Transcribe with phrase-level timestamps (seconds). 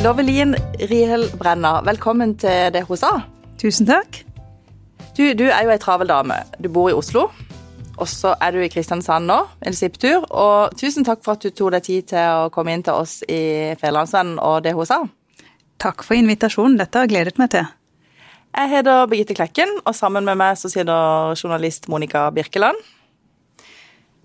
[0.00, 0.54] Lovelin
[0.88, 3.10] Rihel Brenna, velkommen til det hun sa.
[3.60, 4.22] Tusen takk.
[5.12, 6.38] Du, du er jo ei travel dame.
[6.56, 7.26] Du bor i Oslo.
[8.00, 10.24] Og så er du i Kristiansand nå, en sipptur.
[10.32, 13.18] Og tusen takk for at du tok deg tid til å komme inn til oss
[13.28, 15.02] i Fjellandsvennen og det hun sa.
[15.84, 16.78] Takk for invitasjonen.
[16.80, 17.68] Dette har jeg gledet meg til.
[18.56, 22.80] Jeg heter Birgitte Klekken, og sammen med meg så sitter journalist Monica Birkeland.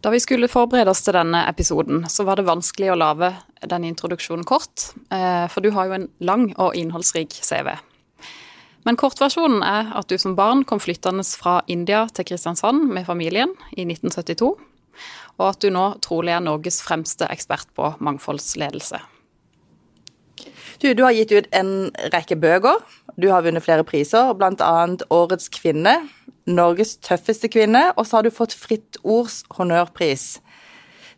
[0.06, 3.32] Da vi skulle forberede oss til denne episoden, så var det vanskelig å lage
[3.66, 7.72] denne introduksjonen kort, eh, for du har jo en lang og innholdsrik CV.
[8.86, 13.58] Men kortversjonen er at du som barn kom flyttende fra India til Kristiansand med familien
[13.74, 14.54] i 1972,
[15.40, 19.02] og at du nå trolig er Norges fremste ekspert på mangfoldsledelse.
[20.82, 22.82] Du, du har gitt ut en rekke bøker.
[23.22, 24.74] Du har vunnet flere priser, bl.a.
[25.14, 25.96] Årets kvinne,
[26.46, 30.40] Norges tøffeste kvinne, og så har du fått Fritt Ords honnørpris.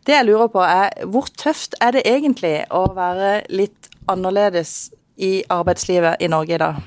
[0.06, 5.42] Det jeg lurer på er, hvor tøft er det egentlig å være litt annerledes i
[5.52, 6.78] arbeidslivet i Norge i dag?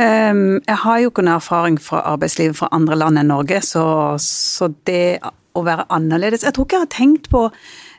[0.00, 3.84] Um, jeg har jo ikke noen erfaring fra arbeidslivet fra andre land enn Norge, så,
[4.24, 5.20] så, det
[5.52, 7.42] å være annerledes Jeg tror ikke jeg har tenkt på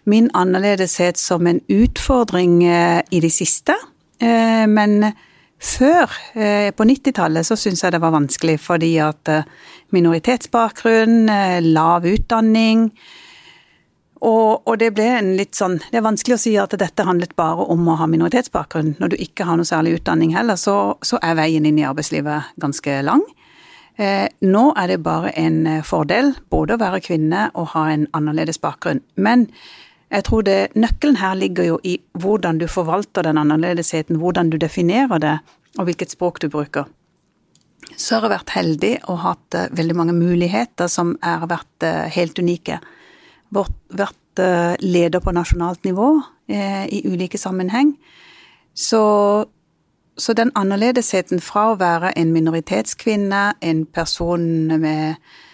[0.10, 3.76] min annerledeshet som en utfordring uh, i det siste,
[4.24, 5.14] uh, men
[5.62, 9.50] før, eh, på 90-tallet, så syntes jeg det var vanskelig fordi at eh,
[9.94, 12.90] minoritetsbakgrunn, eh, lav utdanning
[14.22, 17.36] og, og, det ble en litt sånn Det er vanskelig å si at dette handlet
[17.36, 18.96] bare om å ha minoritetsbakgrunn.
[19.02, 22.54] Når du ikke har noe særlig utdanning heller, så, så er veien inn i arbeidslivet
[22.62, 23.24] ganske lang.
[23.98, 28.62] Eh, nå er det bare en fordel både å være kvinne og ha en annerledes
[28.62, 29.02] bakgrunn.
[29.18, 29.48] Men
[30.12, 34.58] jeg tror det, Nøkkelen her ligger jo i hvordan du forvalter den annerledesheten, hvordan du
[34.59, 35.38] definerer det,
[35.80, 36.90] og hvilket språk du bruker.
[37.95, 42.09] Så har jeg vært heldig og hatt uh, veldig mange muligheter som har vært uh,
[42.12, 42.81] helt unike.
[43.56, 46.14] Vårt, vært uh, leder på nasjonalt nivå
[46.52, 47.94] i ulike sammenheng.
[48.75, 49.00] Så,
[50.19, 55.50] så den annerledesheten fra å være en minoritetskvinne, en person med Eh,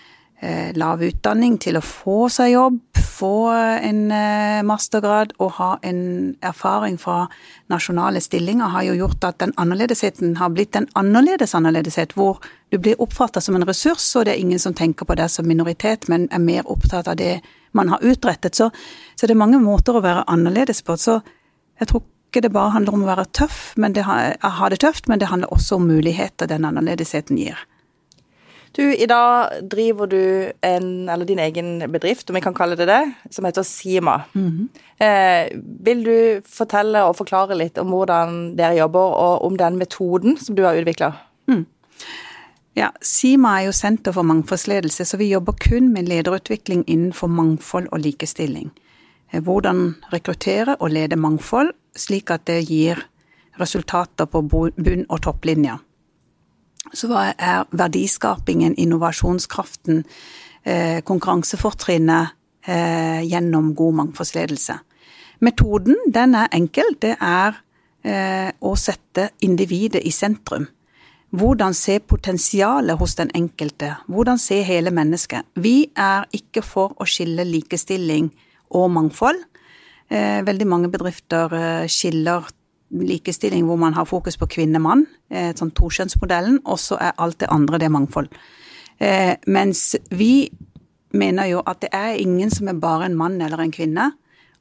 [0.78, 2.76] lav utdanning til å få seg jobb,
[3.18, 3.50] få
[3.82, 6.02] en eh, mastergrad og ha en
[6.46, 7.26] erfaring fra
[7.72, 12.78] nasjonale stillinger, har jo gjort at den annerledesheten har blitt en annerledes annerledeshet, hvor du
[12.78, 16.10] blir oppfatta som en ressurs, og det er ingen som tenker på deg som minoritet,
[16.12, 17.40] men er mer opptatt av det
[17.78, 18.56] man har utrettet.
[18.56, 18.70] Så,
[19.16, 20.98] så det er mange måter å være annerledes på.
[20.98, 21.20] Så
[21.80, 25.08] jeg tror ikke det bare handler om å være tøff, men det, ha det tøft,
[25.08, 27.66] men det handler også om muligheter den annerledesheten gir.
[28.78, 32.86] Du, i dag driver du en, eller din egen bedrift, om vi kan kalle det
[32.86, 34.22] det, som heter Sima.
[34.34, 34.68] Mm -hmm.
[35.06, 40.38] eh, vil du fortelle og forklare litt om hvordan dere jobber, og om den metoden
[40.38, 41.14] som du har utvikla?
[41.48, 41.66] Mm.
[42.76, 47.88] Ja, Sima er jo Senter for mangfoldsledelse, så vi jobber kun med lederutvikling innenfor mangfold
[47.92, 48.72] og likestilling.
[49.34, 52.96] Eh, hvordan rekruttere og lede mangfold, slik at det gir
[53.60, 55.78] resultater på bunn- og topplinja
[56.94, 60.04] så er verdiskapingen, innovasjonskraften,
[60.64, 62.28] eh, konkurransefortrinnet
[62.68, 64.80] eh, gjennom god mangfoldsledelse.
[65.40, 66.96] Metoden den er enkel.
[67.00, 67.60] Det er
[68.04, 70.68] eh, å sette individet i sentrum.
[71.38, 73.98] Hvordan se potensialet hos den enkelte.
[74.08, 75.46] Hvordan se hele mennesket.
[75.56, 78.32] Vi er ikke for å skille likestilling
[78.72, 79.44] og mangfold.
[80.08, 81.52] Veldig mange bedrifter
[81.92, 82.46] skiller
[82.92, 87.50] likestilling hvor man har fokus på kvinne-mann, eh, sånn tokjønnsmodellen, og så er alt det
[87.52, 88.30] andre det mangfold.
[89.00, 90.50] Eh, mens vi
[91.12, 94.12] mener jo at det er ingen som er bare en mann eller en kvinne.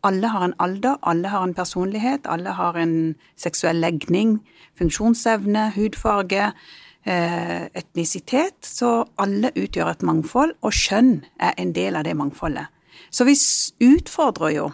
[0.04, 4.40] Alle har en alder, alle har en personlighet, alle har en seksuell legning,
[4.78, 6.52] funksjonsevne, hudfarge,
[7.06, 8.60] eh, etnisitet.
[8.62, 12.66] Så alle utgjør et mangfold, og kjønn er en del av det mangfoldet.
[13.10, 13.34] Så vi
[13.80, 14.72] utfordrer jo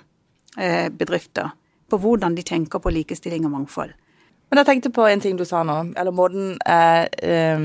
[0.98, 1.52] bedrifter
[1.92, 3.92] på hvordan de tenker på likestilling og mangfold.
[4.52, 7.62] Men jeg tenkte på en ting du sa nå, eller måten jeg eh,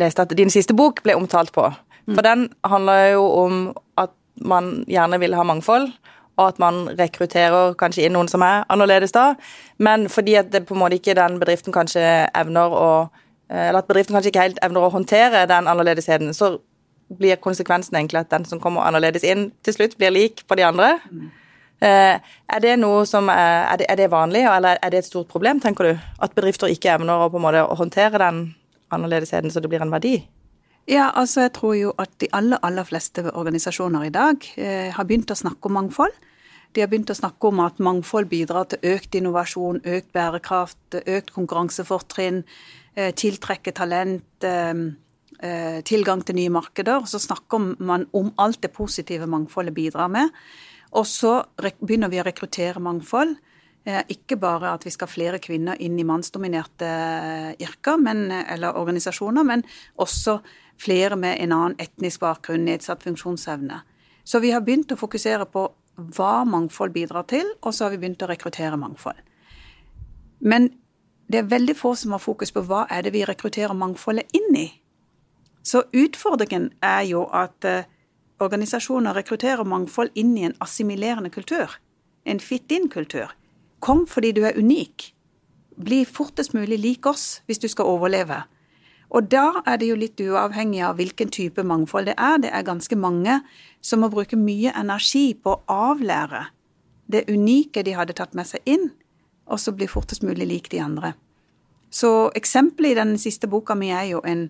[0.00, 1.66] leste at din siste bok ble omtalt på.
[2.06, 2.24] For mm.
[2.24, 3.58] den handler jo om
[4.00, 5.90] at man gjerne vil ha mangfold,
[6.34, 9.34] og at man rekrutterer kanskje inn noen som er annerledes da,
[9.78, 12.02] men fordi at det på en måte ikke den bedriften kanskje
[12.34, 16.56] evner å eh, Eller at bedriften kanskje ikke helt evner å håndtere den annerledesheten, så
[17.12, 20.64] blir konsekvensen egentlig at den som kommer annerledes inn, til slutt blir lik på de
[20.64, 20.96] andre.
[21.12, 21.28] Mm.
[21.82, 22.16] Eh,
[22.54, 25.90] er det noe som er, er, det, vanlig, eller er det et stort problem, tenker
[25.90, 26.04] du?
[26.22, 28.44] At bedrifter ikke evner å måte håndtere den
[28.94, 30.20] annerledesheten så det blir en verdi?
[30.86, 35.06] Ja, altså jeg tror jo at de aller, aller fleste organisasjoner i dag eh, har
[35.08, 36.12] begynt å snakke om mangfold.
[36.74, 41.32] De har begynt å snakke om at mangfold bidrar til økt innovasjon, økt bærekraft, økt
[41.32, 42.42] konkurransefortrinn,
[42.96, 44.74] eh, tiltrekke talent, eh,
[45.40, 47.06] eh tilgang til nye markeder.
[47.06, 50.30] Så snakker man om alt det positive mangfoldet bidrar med.
[50.94, 53.36] Og så begynner vi å rekruttere mangfold
[53.84, 56.88] Eh, ikke bare at vi skal ha flere kvinner inn i mannsdominerte
[57.60, 59.64] yrker men, eller organisasjoner, men
[60.00, 60.38] også
[60.80, 63.82] flere med en annen etnisk bakgrunn, nedsatt funksjonsevne.
[64.24, 65.66] Så vi har begynt å fokusere på
[66.16, 69.20] hva mangfold bidrar til, og så har vi begynt å rekruttere mangfold.
[70.40, 70.70] Men
[71.28, 74.56] det er veldig få som har fokus på hva er det vi rekrutterer mangfoldet inn
[74.56, 74.68] i.
[75.64, 77.84] Så utfordringen er jo at eh,
[78.44, 81.78] organisasjoner rekrutterer mangfold inn i en assimilerende kultur.
[82.24, 83.32] En fit-in-kultur.
[83.80, 85.10] Kom fordi du er unik.
[85.76, 88.44] Bli fortest mulig lik oss hvis du skal overleve.
[89.14, 92.40] Og da er det jo litt uavhengig av hvilken type mangfold det er.
[92.42, 93.40] Det er ganske mange
[93.84, 96.46] som må bruke mye energi på å avlære
[97.06, 98.88] det unike de hadde tatt med seg inn,
[99.44, 101.12] og så bli fortest mulig lik de andre.
[101.94, 104.48] Så eksempelet i den siste boka mi er jo en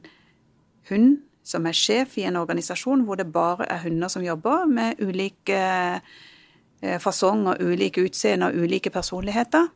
[0.89, 5.01] hund som er sjef i en organisasjon hvor det bare er hunder som jobber, med
[5.05, 9.69] ulike eh, fasong og ulike utseende og ulike personligheter.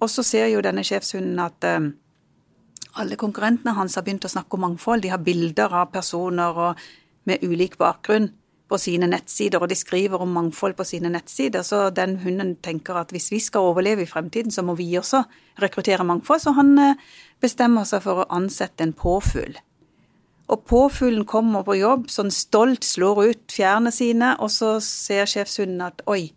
[0.00, 1.92] Og så ser jo denne sjefshunden at eh,
[3.00, 5.04] alle konkurrentene hans har begynt å snakke om mangfold.
[5.04, 6.74] De har bilder av personer
[7.28, 8.32] med ulik bakgrunn
[8.70, 11.64] på sine nettsider, og de skriver om mangfold på sine nettsider.
[11.66, 15.24] Så den hunden tenker at hvis vi skal overleve i fremtiden, så må vi også
[15.62, 16.42] rekruttere mangfold.
[16.44, 17.10] Så han eh,
[17.42, 19.58] bestemmer seg for å ansette en påfugl.
[20.50, 25.84] Og påfuglen kommer på jobb, sånn stolt slår ut fjærene sine, og så ser sjefshunden
[25.86, 26.32] at oi,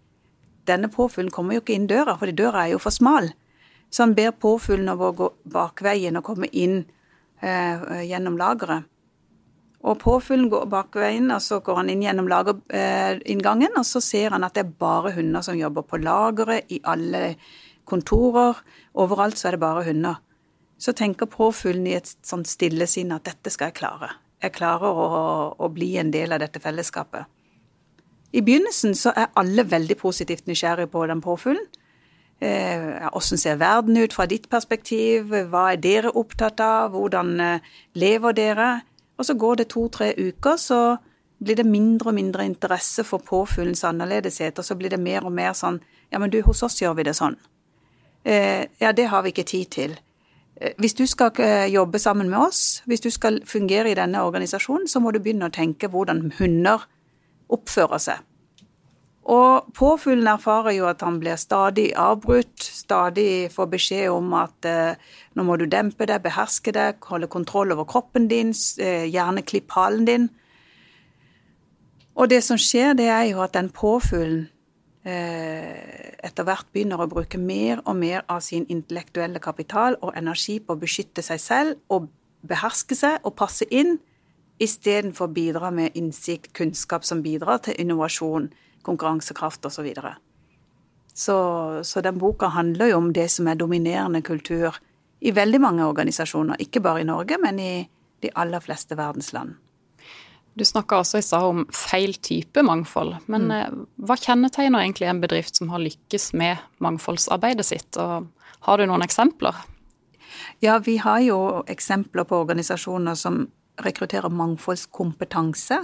[0.70, 3.32] denne påfuglen kommer jo ikke inn døra, for døra er jo for smal.
[3.90, 6.84] Så han ber påfuglen om å gå bakveien og komme inn
[7.42, 8.86] eh, gjennom lageret.
[9.84, 14.46] Og påfuglen går bakveien, og så går han inn gjennom lagerinngangen, og så ser han
[14.46, 17.34] at det er bare hunder som jobber på lageret, i alle
[17.90, 18.62] kontorer.
[18.94, 20.22] Overalt så er det bare hunder
[20.84, 24.10] så tenker påfuglen i et sånt stille sinn at dette skal jeg klare.
[24.44, 25.06] Jeg klarer å,
[25.56, 27.30] å, bli en del av dette fellesskapet.
[28.36, 31.64] I begynnelsen så er alle veldig positivt nysgjerrige på den påfuglen.
[32.44, 35.32] Eh, hvordan ser verden ut fra ditt perspektiv?
[35.32, 36.92] Hva er dere opptatt av?
[36.98, 38.70] Hvordan eh, lever dere?
[39.16, 40.98] Og så går det to-tre uker, så
[41.44, 45.32] blir det mindre og mindre interesse for påfuglens annerledeshet, og så blir det mer og
[45.32, 45.80] mer sånn
[46.12, 47.40] Ja, men du, hos oss gjør vi det sånn.
[48.24, 49.96] Eh, ja, det har vi ikke tid til.
[50.64, 54.24] Eh, hvis du skal eh, jobbe sammen med oss, hvis du skal fungere i denne
[54.24, 56.88] organisasjonen, så må du begynne å tenke hvordan hunder
[57.54, 58.30] oppfører seg.
[59.24, 64.96] Og påfuglen erfarer jo at han blir stadig avbrutt, stadig får beskjed om at eh,
[65.36, 68.52] nå må du dempe deg, beherske deg, holde kontroll over kroppen din,
[68.84, 70.28] eh, gjerne klipp halen din.
[72.20, 74.50] Og det som skjer, det er jo at den påfuglen
[75.04, 80.76] etter hvert begynner å bruke mer og mer av sin intellektuelle kapital og energi på
[80.76, 82.08] å beskytte seg selv og
[82.48, 83.98] beherske seg og passe inn,
[84.64, 88.52] istedenfor å bidra med innsikt, kunnskap som bidrar til innovasjon,
[88.84, 89.76] konkurransekraft osv.
[89.76, 90.16] Så, videre.
[91.14, 94.80] så Så den boka handler jo om det som er dominerende kultur
[95.20, 97.90] i veldig mange organisasjoner, ikke bare i Norge, men i
[98.22, 99.56] de aller fleste verdens land.
[100.54, 103.16] Du snakka også i stad om feil type mangfold.
[103.26, 103.54] Men mm.
[103.58, 108.30] Eh, hva kjennetegner egentlig en bedrift som har lykkes med mangfoldsarbeidet sitt, og
[108.68, 109.58] har du noen eksempler?
[110.64, 111.40] Ja, vi har jo
[111.70, 113.48] eksempler på organisasjoner som
[113.82, 115.80] rekrutterer mangfoldskompetanse,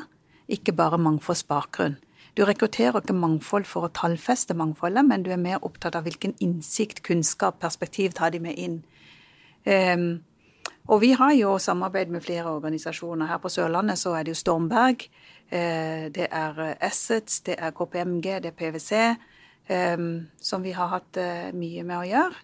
[0.50, 1.98] ikke bare mangfoldsbakgrunn.
[2.38, 6.36] Du rekrutterer ikke mangfold for å tallfeste mangfoldet, men du er mer opptatt av hvilken
[6.40, 8.78] innsikt, kunnskap, perspektiv tar de med inn.
[9.66, 10.22] Um,
[10.90, 13.28] og vi har jo samarbeid med flere organisasjoner.
[13.30, 15.04] Her på Sørlandet så er det jo Stormberg,
[15.52, 18.92] eh, det er eh, Assets, det er KPMG, det er PwC,
[19.70, 19.98] eh,
[20.42, 21.22] som vi har hatt
[21.54, 22.42] mye med å gjøre.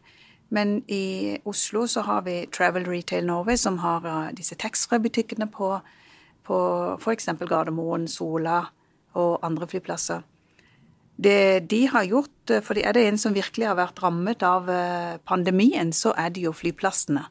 [0.54, 4.06] Men i Oslo så har vi Travel Retail Norway, som har
[4.38, 5.74] disse taxfree-butikkene på,
[6.46, 6.58] på
[7.02, 7.32] f.eks.
[7.50, 8.62] Gardermoen, Sola
[9.18, 10.22] og andre flyplasser.
[11.18, 14.70] Det de har gjort, for er det en som virkelig har vært rammet av
[15.26, 17.26] pandemien, så er det jo flyplassene.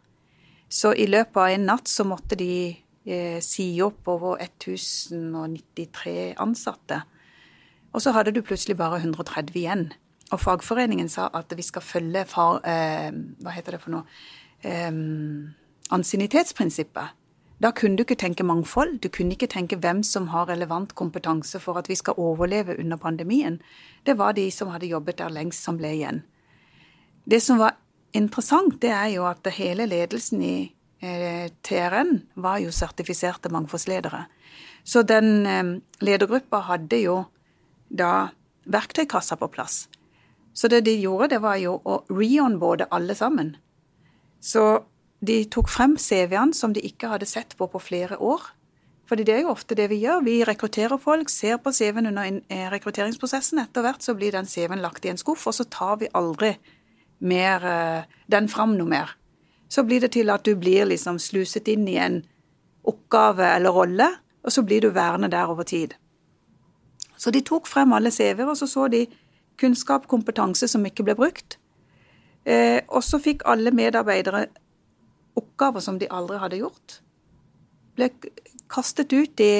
[0.68, 7.02] Så i løpet av en natt så måtte de eh, si opp over 1093 ansatte.
[7.94, 9.84] Og så hadde du plutselig bare 130 igjen.
[10.32, 13.10] Og fagforeningen sa at vi skal følge far, eh,
[13.42, 14.04] hva heter det for noe
[14.64, 14.90] eh,
[15.94, 17.20] ansiennitetsprinsippet.
[17.62, 21.60] Da kunne du ikke tenke mangfold, du kunne ikke tenke hvem som har relevant kompetanse
[21.62, 23.60] for at vi skal overleve under pandemien.
[24.06, 26.24] Det var de som hadde jobbet der lengst, som ble igjen.
[27.30, 27.73] Det som var
[28.14, 30.56] interessant, det er jo at hele ledelsen i
[31.04, 34.24] eh, TRN var jo sertifiserte mangfoldsledere.
[34.84, 37.18] Så den eh, ledergruppa hadde jo
[37.88, 38.30] da
[38.64, 39.84] verktøykassa på plass.
[40.54, 43.56] Så det de gjorde, det var jo å reonboarde alle sammen.
[44.40, 44.84] Så
[45.24, 48.44] de tok frem CV-ene som de ikke hadde sett på på flere år.
[49.08, 50.22] Fordi det er jo ofte det vi gjør.
[50.24, 53.60] Vi rekrutterer folk, ser på CV-en under eh, rekrutteringsprosessen.
[53.60, 56.54] Etter hvert så blir den CV-en lagt i en skuff, og så tar vi aldri
[57.24, 59.16] mer eh, den fram noe mer.
[59.68, 62.20] Så blir det til at du blir liksom sluset inn i en
[62.84, 64.08] oppgave eller rolle,
[64.44, 65.96] og så blir du værende der over tid.
[67.16, 69.06] Så de tok frem alle CV-er, og så så de
[69.60, 71.58] kunnskap, kompetanse som ikke ble brukt.
[72.44, 74.46] Eh, og så fikk alle medarbeidere
[75.38, 76.98] oppgaver som de aldri hadde gjort.
[77.96, 78.10] Ble
[78.70, 79.52] kastet ut i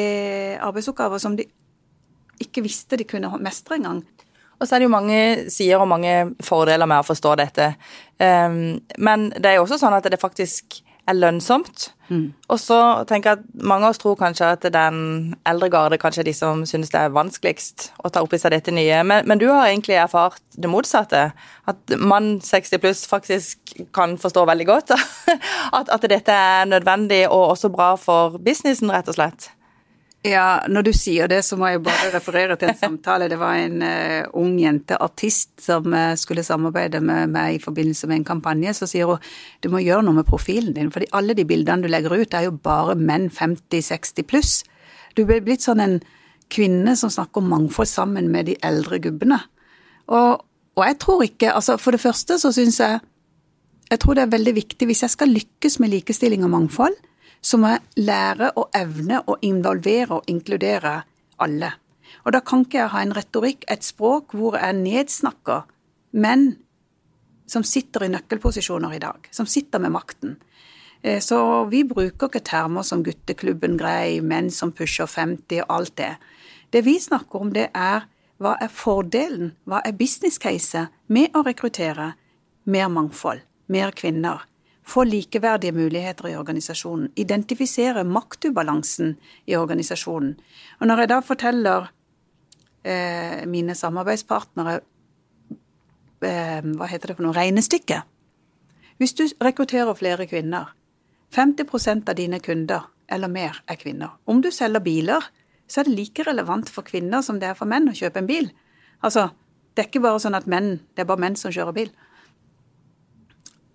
[0.61, 1.47] arbeidsoppgaver som de
[2.43, 4.03] ikke visste de kunne mestre engang.
[4.59, 5.21] Og så er det jo mange
[5.53, 7.75] sider og mange fordeler med å forstå dette.
[8.19, 11.91] Um, men det er jo også sånn at det faktisk er lønnsomt.
[12.09, 12.33] Mm.
[12.53, 16.23] Og så tenker jeg at mange av oss tror kanskje at den eldre garde kanskje
[16.23, 19.03] er de som synes det er vanskeligst å ta opp i seg dette nye.
[19.07, 21.27] Men, men du har egentlig erfart det motsatte.
[21.71, 24.95] At mann 60 pluss faktisk kan forstå veldig godt
[25.79, 29.51] at, at dette er nødvendig og også bra for businessen, rett og slett.
[30.25, 33.27] Ja, når du sier det, så må jeg bare referere til en samtale.
[33.29, 38.09] Det var en uh, ung jente, artist, som uh, skulle samarbeide med meg i forbindelse
[38.09, 38.73] med en kampanje.
[38.79, 39.21] Så sier hun
[39.61, 42.49] du må gjøre noe med profilen din, for alle de bildene du legger ut, er
[42.49, 44.55] jo bare menn 50-60 pluss.
[45.13, 46.01] Du blir blitt sånn en
[46.49, 49.43] kvinne som snakker om mangfold sammen med de eldre gubbene.
[50.09, 50.41] Og,
[50.77, 52.99] og jeg tror ikke Altså, for det første så syns jeg
[53.89, 56.97] Jeg tror det er veldig viktig hvis jeg skal lykkes med likestilling og mangfold
[57.45, 61.03] så må jeg lære å evne å involvere og inkludere
[61.45, 61.75] alle.
[62.25, 65.67] Og da kan ikke jeg ha en retorikk, et språk, hvor jeg nedsnakker
[66.17, 66.55] menn
[67.51, 70.39] som sitter i nøkkelposisjoner i dag, som sitter med makten.
[71.03, 75.97] Eh, så vi bruker ikke termer som gutteklubben grei, menn som pusher 50 og alt
[76.01, 76.15] det.
[76.73, 78.09] Det vi snakker om, det er
[78.41, 82.15] hva er fordelen, hva er business case med å rekruttere
[82.65, 84.49] mer mangfold, mer kvinner,
[84.85, 90.35] få likeverdige muligheter i organisasjonen, identifisere maktubalansen i organisasjonen.
[90.81, 91.87] Og når jeg da forteller
[92.85, 94.81] eh, mine samarbeidspartnere
[96.21, 98.03] eh, hva heter det for noe, regnestykke
[98.99, 100.69] Hvis du rekrutterer flere kvinner,
[101.35, 104.13] 50% av dine kunder eller mer er kvinner.
[104.25, 105.25] Om du selger biler,
[105.67, 108.29] så er det like relevant for kvinner som det er for menn å kjøpe en
[108.29, 108.53] bil.
[109.03, 109.33] Altså,
[109.75, 111.91] det er ikke bare sånn at menn, det er bare menn som kjører bil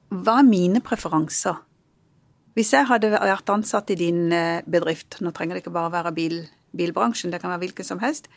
[0.09, 1.59] hva er mine preferanser?
[2.57, 6.13] Hvis jeg hadde vært ansatt i din eh, bedrift, nå trenger det ikke bare være
[6.15, 6.41] bil,
[6.75, 8.27] bilbransjen, det kan være hvilken som helst,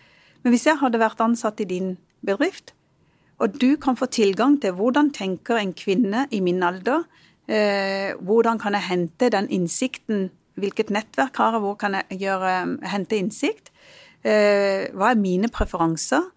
[0.42, 2.74] men hvis jeg hadde vært ansatt i din bedrift,
[3.42, 7.06] og du kan få tilgang til hvordan tenker en kvinne i min alder,
[7.48, 10.28] eh, hvordan kan jeg hente den innsikten,
[10.60, 12.52] hvilket nettverk har jeg, hvor kan jeg gjøre,
[12.92, 13.72] hente innsikt,
[14.22, 16.28] eh, hva er mine preferanser,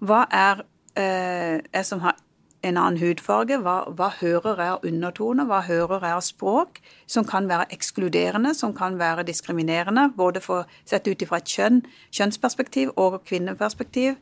[0.00, 0.64] hva er
[0.96, 2.16] eh, jeg som har
[2.62, 7.24] en annen hudfarge, hva, hva hører jeg av undertone, hva hører jeg av språk, som
[7.28, 11.80] kan være ekskluderende, som kan være diskriminerende, både for sett ut ifra et kjønn,
[12.16, 14.18] kjønnsperspektiv og kvinneperspektiv,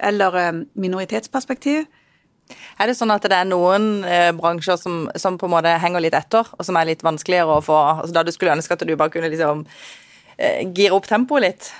[0.00, 1.84] eller eh, minoritetsperspektiv.
[2.80, 6.04] Er det sånn at det er noen eh, bransjer som, som, på en måte henger
[6.04, 8.84] litt etter, og som er litt vanskeligere å få altså Da du skulle ønske at
[8.88, 9.64] du bare kunne liksom
[10.36, 11.72] eh, gire opp tempoet litt?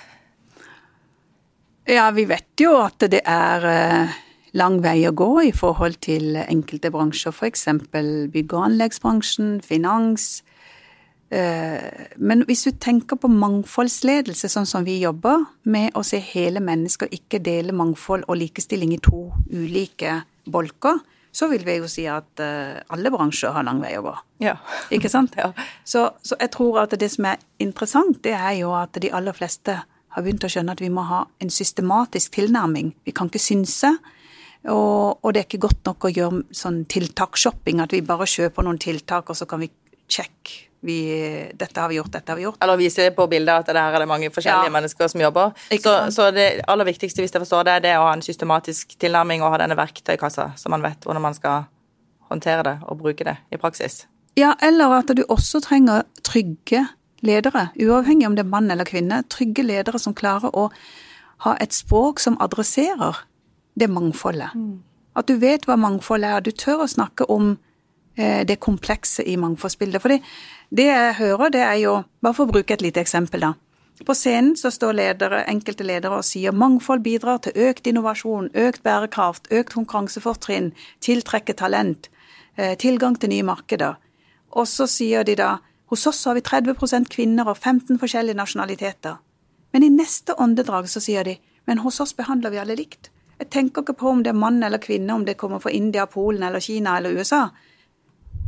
[1.89, 4.19] Ja, vi vet jo at det er eh,
[4.57, 7.67] lang vei å gå i forhold til enkelte bransjer, f.eks.
[8.33, 10.43] bygg- og anleggsbransjen, finans.
[11.33, 16.61] Eh, men hvis du tenker på mangfoldsledelse, sånn som vi jobber, med å se hele
[16.61, 21.01] mennesker, ikke dele mangfold og likestilling i to ulike bolker,
[21.33, 24.13] så vil vi jo si at eh, alle bransjer har lang vei å gå.
[24.45, 24.59] Ja.
[24.93, 25.33] Ikke sant?
[25.41, 25.49] Ja.
[25.83, 29.33] Så, så jeg tror at det som er interessant, det er jo at de aller
[29.33, 29.79] fleste
[30.13, 32.93] har begynt å skjønne at vi må ha en systematisk tilnærming.
[33.07, 33.95] Vi kan ikke synse.
[34.71, 38.63] Og, og, det er ikke godt nok å gjøre sånn tiltaksshopping, at vi bare kjøper
[38.63, 39.71] noen tiltak, og så kan vi
[40.11, 40.97] sjekke vi,
[41.55, 42.57] dette har vi gjort, dette har vi gjort.
[42.63, 44.73] Eller vise på bildet at det her er det mange forskjellige ja.
[44.75, 45.53] mennesker som jobber.
[45.79, 48.97] Så, så, det aller viktigste, hvis jeg forstår det, det er å ha en systematisk
[48.99, 51.69] tilnærming og ha denne verktøykassa, så man vet hvordan man skal
[52.27, 54.03] håndtere det og bruke det i praksis.
[54.35, 56.83] Ja, eller at du også trenger trygge
[57.23, 59.21] ledere, uavhengig om det er mann eller kvinne.
[59.31, 60.67] Trygge ledere som klarer å
[61.47, 63.23] ha et språk som adresserer
[63.73, 64.55] det mangfoldet.
[64.55, 64.81] Mm.
[65.15, 67.55] At du vet hva mangfold er, du tør å snakke om
[68.15, 70.01] eh, det komplekse i mangfoldsbildet.
[70.01, 70.15] For
[70.73, 73.53] det jeg hører, det er jo Bare for å bruke et lite eksempel, da.
[74.07, 78.81] På scenen så står ledere, enkelte ledere og sier mangfold bidrar til økt innovasjon, økt
[78.83, 80.71] bærekraft, økt konkurransefortrinn,
[81.03, 82.09] tiltrekke talent,
[82.55, 83.99] eh, tilgang til nye markeder.
[84.55, 85.57] Og så sier de da
[85.91, 89.19] hos oss har vi 30% kvinner og 15 forskjellige nasjonaliteter.
[89.73, 93.09] Men i neste åndedrag så sier de men hos oss behandler vi alle likt.
[93.39, 96.05] Jeg tenker ikke på om det er mann eller kvinne, om det kommer fra India,
[96.05, 97.47] Polen eller Kina eller USA.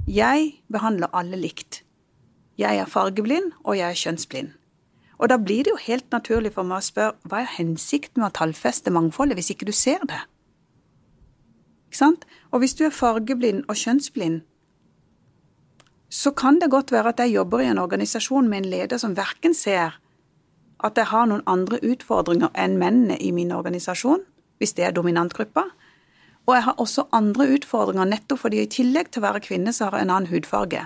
[0.07, 1.81] Jeg behandler alle likt.
[2.57, 4.53] Jeg er fargeblind, og jeg er kjønnsblind.
[5.17, 8.29] Og da blir det jo helt naturlig for meg å spørre hva er hensikten med
[8.29, 10.21] å tallfeste mangfoldet hvis ikke du ser det?
[11.87, 12.25] Ikke sant?
[12.51, 14.43] Og hvis du er fargeblind og kjønnsblind,
[16.11, 19.15] så kan det godt være at jeg jobber i en organisasjon med en leder som
[19.17, 19.97] verken ser
[20.83, 24.21] at jeg har noen andre utfordringer enn mennene i min organisasjon,
[24.57, 25.65] hvis det er dominantgruppa.
[26.45, 29.87] Og jeg har også andre utfordringer nettopp fordi i tillegg til å være kvinne, så
[29.87, 30.85] har jeg en annen hudfarge.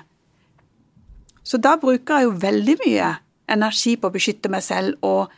[1.43, 3.09] Så da bruker jeg jo veldig mye
[3.49, 5.31] energi på å beskytte meg selv og,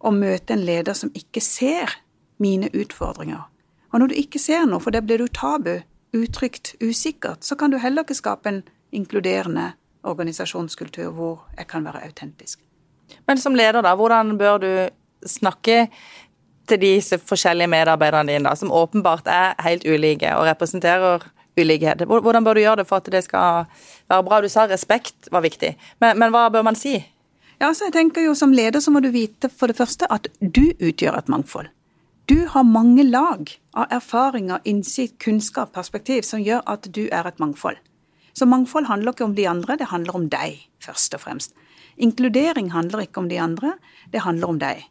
[0.00, 1.98] og møte en leder som ikke ser
[2.42, 3.44] mine utfordringer.
[3.92, 5.82] Og når du ikke ser noe, for det blir du tabu,
[6.16, 8.62] utrygt, usikkert, så kan du heller ikke skape en
[8.92, 9.72] inkluderende
[10.02, 12.60] organisasjonskultur hvor jeg kan være autentisk.
[13.28, 14.72] Men som leder, da, hvordan bør du
[15.28, 15.86] snakke
[16.72, 21.24] til de forskjellige medarbeiderne dine, som åpenbart er helt ulike og representerer
[21.58, 22.06] ulikhet?
[22.08, 23.66] Hvordan bør du gjøre det for at det skal
[24.10, 24.40] være bra?
[24.40, 26.96] Du sa respekt var viktig, men, men hva bør man si?
[27.60, 30.26] Ja, så jeg tenker jo Som leder så må du vite for det første at
[30.40, 31.68] du utgjør et mangfold.
[32.26, 37.40] Du har mange lag av erfaringer, innsikt, kunnskap, perspektiv som gjør at du er et
[37.42, 37.76] mangfold.
[38.32, 41.52] Så mangfold handler ikke om de andre, det handler om deg, først og fremst.
[41.98, 43.74] Inkludering handler ikke om de andre,
[44.12, 44.86] det handler om deg.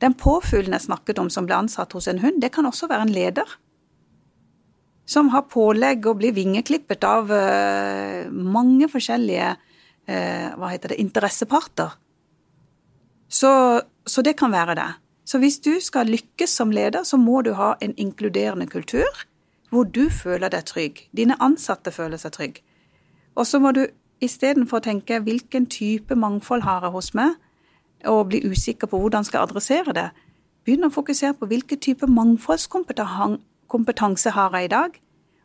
[0.00, 3.08] Den påfuglen jeg snakket om som ble ansatt hos en hund, det kan også være
[3.08, 3.56] en leder.
[5.10, 11.96] Som har pålegg og blir vingeklippet av uh, mange forskjellige uh, hva heter det, interesseparter.
[13.30, 13.52] Så,
[14.06, 14.90] så det kan være det.
[15.30, 19.26] Så hvis du skal lykkes som leder, så må du ha en inkluderende kultur
[19.70, 22.56] hvor du føler deg trygg, dine ansatte føler seg trygg.
[23.38, 23.84] Og så må du
[24.24, 27.36] istedenfor å tenke hvilken type mangfold har jeg hos meg,
[28.08, 30.10] og bli usikker på hvordan skal adressere det,
[30.64, 34.90] begynn å fokusere på hvilken type mangfoldskompetanse har jeg i dag,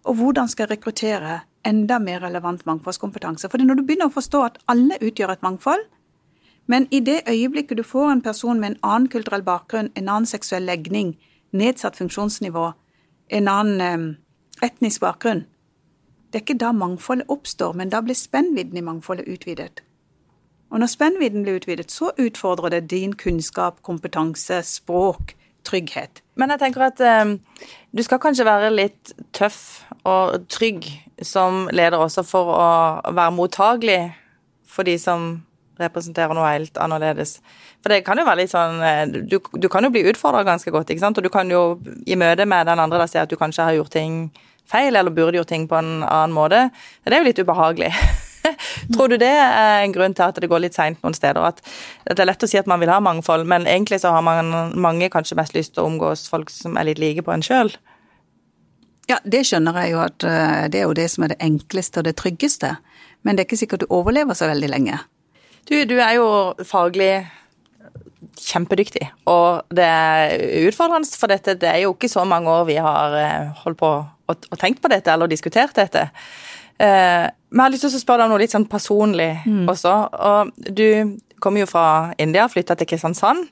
[0.05, 1.33] og hvordan skal jeg rekruttere
[1.65, 3.49] enda mer relevant mangfoldskompetanse.
[3.49, 5.83] For når du begynner å forstå at alle utgjør et mangfold,
[6.67, 10.29] men i det øyeblikket du får en person med en annen kulturell bakgrunn, en annen
[10.29, 11.17] seksuell legning,
[11.53, 12.71] nedsatt funksjonsnivå,
[13.29, 13.97] en annen eh,
[14.65, 15.45] etnisk bakgrunn,
[16.35, 19.84] det er ikke da mangfoldet oppstår, men da blir spennvidden i mangfoldet utvidet.
[20.73, 26.21] Og når spennvidden blir utvidet, så utfordrer det din kunnskap, kompetanse, språk, trygghet.
[26.35, 27.35] Men jeg tenker at eh,
[27.95, 30.87] du skal kanskje være litt tøff og trygg
[31.25, 32.69] som leder også for å
[33.09, 33.99] være mottagelig
[34.69, 35.37] for de som
[35.81, 37.39] representerer noe helt annerledes.
[37.83, 40.71] For det kan jo være litt sånn eh, Du, du kan jo bli utfordra ganske
[40.73, 41.19] godt, ikke sant.
[41.19, 43.79] Og du kan jo i møte med den andre da si at du kanskje har
[43.79, 44.19] gjort ting
[44.69, 46.67] feil, eller burde gjort ting på en annen måte.
[47.05, 47.91] Det er jo litt ubehagelig.
[48.93, 51.41] Tror du det er en grunn til at det går litt seint noen steder?
[51.45, 51.61] At
[52.09, 54.53] det er lett å si at man vil ha mangfold, men egentlig så har man,
[54.79, 57.73] mange kanskje mest lyst til å omgås folk som er litt like på en sjøl?
[59.09, 62.01] Ja, det skjønner jeg jo at eh, det er jo det som er det enkleste
[62.01, 62.75] og det tryggeste.
[63.25, 64.97] Men det er ikke sikkert du overlever så veldig lenge.
[65.69, 66.27] Du, du er jo
[66.65, 67.25] faglig
[68.41, 70.33] kjempedyktig, og det er
[70.67, 71.55] utfordrende for dette.
[71.61, 73.93] Det er jo ikke så mange år vi har eh, holdt på
[74.25, 76.07] og, og tenkt på dette eller diskutert dette.
[76.79, 79.63] Eh, men jeg har lyst til å spørre deg om noe litt sånn personlig mm.
[79.71, 79.93] også.
[80.29, 80.87] Og du
[81.43, 81.85] kommer jo fra
[82.21, 83.45] India, flytta til Kristiansand,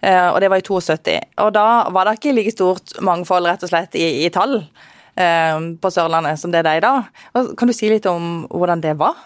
[0.00, 1.18] eh, og det var i 72.
[1.44, 5.58] Og da var det ikke like stort mangfold rett og slett i, i tall eh,
[5.82, 7.12] på Sørlandet som det er i dag.
[7.36, 9.20] Og kan du si litt om hvordan det var?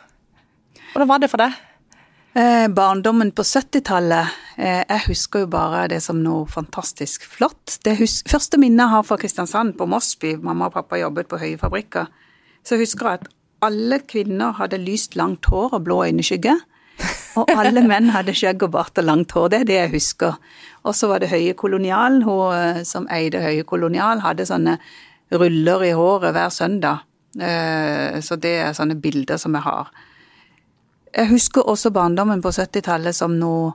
[0.92, 1.56] Hvordan var det for deg?
[2.36, 7.78] Eh, barndommen på 70-tallet eh, Jeg husker jo bare det som noe fantastisk flott.
[7.84, 7.94] Det
[8.28, 12.10] første minnet jeg har fra Kristiansand, på Mossby, mamma og pappa jobbet på høye fabrikker,
[12.66, 13.28] så husker jeg at
[13.66, 16.56] alle kvinner hadde lyst langt hår og blå øyneskygge.
[17.36, 19.50] Og alle menn hadde skjegg og bart og langt hår.
[19.52, 20.38] Det er det jeg husker.
[20.88, 22.22] Og så var det Høye Kolonial.
[22.24, 24.78] Hun eh, som eide Høye Kolonial, hadde sånne
[25.36, 27.04] ruller i håret hver søndag.
[27.36, 29.90] Så det er sånne bilder som jeg har.
[31.16, 33.74] Jeg husker også barndommen på 70-tallet som noe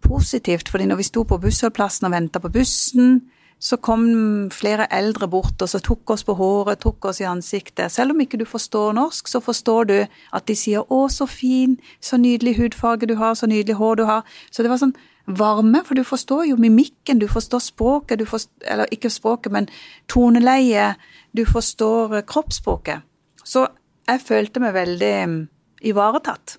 [0.00, 3.20] positivt, fordi når vi sto på bussholdeplassen og venta på bussen,
[3.60, 4.04] så kom
[4.52, 7.92] flere eldre bort og så tok oss på håret, tok oss i ansiktet.
[7.92, 9.96] Selv om ikke du forstår norsk, så forstår du
[10.32, 14.04] at de sier 'Å, så fin, så nydelig hudfarge du har, så nydelig hår du
[14.04, 14.24] har'.
[14.50, 14.96] Så det var sånn
[15.26, 19.68] varme, for du forstår jo mimikken, du forstår språket, du forstår, eller ikke språket, men
[20.08, 20.94] toneleie,
[21.36, 23.02] du forstår kroppsspråket.
[23.44, 23.66] Så
[24.08, 25.48] jeg følte meg veldig
[25.90, 26.56] ivaretatt.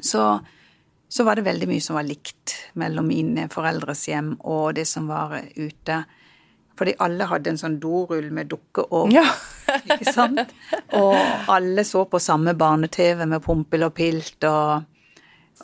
[0.00, 0.40] Så,
[1.08, 5.08] så, var det veldig mye som var likt mellom mine foreldres hjem og det som
[5.10, 6.02] var ute.
[6.78, 9.12] Fordi alle hadde en sånn dorull med dukkeovn.
[9.14, 9.26] Ja.
[9.90, 10.52] ikke sant?
[10.96, 11.16] Og
[11.50, 14.86] alle så på samme barne-TV med Pompel og Pilt og,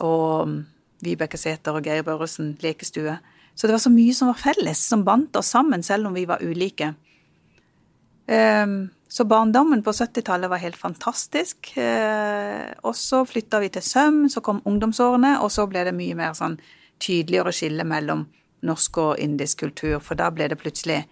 [0.03, 0.57] og
[1.05, 3.15] Vibeke Sæther og Geir Børresen lekestue.
[3.55, 6.25] Så det var så mye som var felles, som bandt oss sammen, selv om vi
[6.27, 6.91] var ulike.
[8.27, 11.71] Um, så barndommen på 70-tallet var helt fantastisk.
[11.77, 16.17] Uh, og så flytta vi til Søm, så kom ungdomsårene, og så ble det mye
[16.19, 16.59] mer sånn
[17.01, 18.25] tydeligere skille mellom
[18.65, 21.05] norsk og indisk kultur, for da ble det plutselig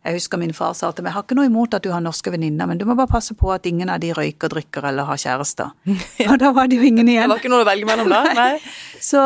[0.00, 2.00] Jeg husker min far sa til meg, jeg har ikke noe imot at du har
[2.00, 5.04] norske venninner, men du må bare passe på at ingen av de røyker, drikker eller
[5.04, 5.74] har kjærester.
[6.30, 7.26] Og da var det jo ingen igjen.
[7.28, 8.22] Det var ikke noe å velge mellom da?
[8.38, 8.54] Nei.
[8.96, 9.20] Så,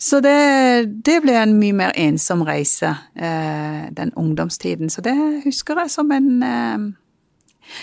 [0.00, 0.32] så det,
[1.04, 4.88] det ble en mye mer ensom reise, eh, den ungdomstiden.
[4.88, 5.12] Så det
[5.44, 6.88] husker jeg som en eh,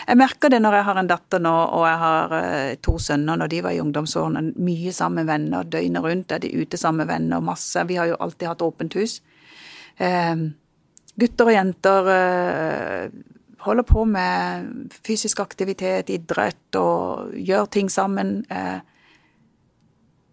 [0.08, 3.40] Jeg merker det når jeg har en datter nå, og jeg har eh, to sønner
[3.40, 4.44] når de var i ungdomsårene.
[4.62, 7.86] Mye sammen med venner, døgnet rundt er de ute sammen med venner, masse.
[7.90, 9.20] Vi har jo alltid hatt åpent hus.
[9.98, 10.46] Eh,
[11.20, 13.20] gutter og jenter eh,
[13.60, 18.44] holder på med fysisk aktivitet, idrett og gjør ting sammen.
[18.50, 18.80] Eh,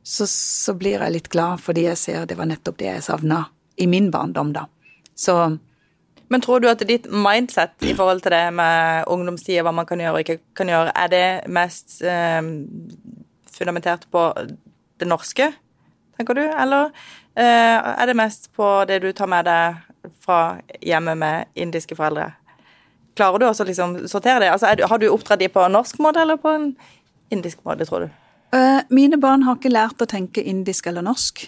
[0.07, 3.43] så, så blir jeg litt glad fordi jeg ser det var nettopp det jeg savna
[3.83, 4.69] i min barndom, da.
[5.17, 5.35] Så
[6.29, 10.01] Men tror du at ditt mindset i forhold til det med ungdomstida, hva man kan
[10.03, 12.41] gjøre og ikke kan gjøre, er det mest eh,
[13.55, 14.25] fundamentert på
[15.01, 15.53] det norske,
[16.17, 16.91] tenker du, eller
[17.37, 22.33] eh, er det mest på det du tar med deg fra hjemmet med indiske foreldre?
[23.17, 24.53] Klarer du også å liksom sortere det?
[24.53, 26.71] Altså, du, har du oppdratt de på en norsk måte eller på en
[27.33, 28.23] indisk måte, tror du?
[28.55, 31.47] øh, mine barn har ikke lært å tenke indisk eller norsk.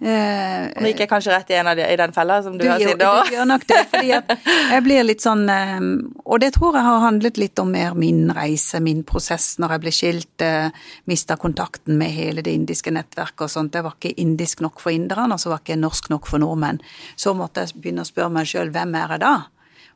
[0.00, 2.62] Eh, nå gikk jeg kanskje rett i, en av de, i den fella som du,
[2.64, 4.30] Du har sittet og du gjør nok det, fordi at
[4.72, 5.76] jeg blir litt sånn eh,
[6.24, 9.84] Og det tror jeg har handlet litt om mer min reise, min prosess når jeg
[9.84, 10.72] ble skilt, eh,
[11.04, 13.76] mista kontakten med hele det indiske nettverket og sånt.
[13.76, 16.80] Jeg var ikke indisk nok for inderne, og så var ikke norsk nok for nordmenn.
[17.12, 19.36] Så måtte jeg begynne å spørre meg sjøl hvem er jeg da?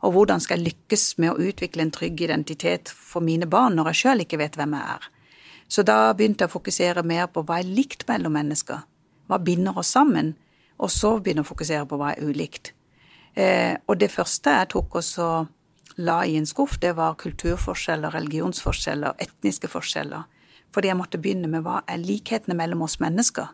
[0.04, 3.94] Og hvordan skal jeg lykkes med å utvikle en trygg identitet for mine barn når
[3.94, 5.12] jeg sjøl ikke vet hvem jeg er?
[5.64, 8.84] Så da begynte jeg å fokusere mer på hva jeg likte mellom mennesker.
[9.28, 10.34] Hva binder oss sammen?
[10.78, 12.72] Og så begynne å fokusere på hva er ulikt.
[13.34, 15.48] Eh, og det første jeg tok og
[15.96, 20.26] la i en skuff, det var kulturforskjeller, religionsforskjeller, etniske forskjeller.
[20.74, 23.52] Fordi jeg måtte begynne med hva er likhetene mellom oss mennesker.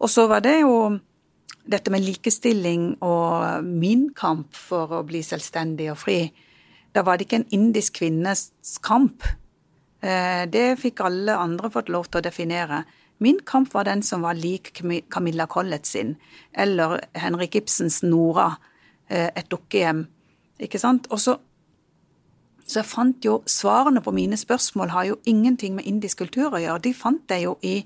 [0.00, 1.00] Og så var det jo
[1.70, 6.22] dette med likestilling og min kamp for å bli selvstendig og fri.
[6.96, 8.48] Da var det ikke en indisk kvinnes
[8.82, 9.26] kamp.
[10.00, 12.84] Eh, Det fikk alle andre fått lov til å definere.
[13.20, 14.72] Min kamp var den som var lik
[15.10, 16.16] Camilla Collett sin,
[16.52, 18.54] eller Henrik Ibsens Nora,
[19.08, 20.06] eh, et dukkehjem.
[20.58, 21.06] Ikke sant?
[21.10, 21.38] Og så
[22.70, 26.60] Så jeg fant jo svarene på mine spørsmål har jo ingenting med indisk kultur å
[26.60, 26.78] gjøre.
[26.78, 27.84] De fant jeg jo i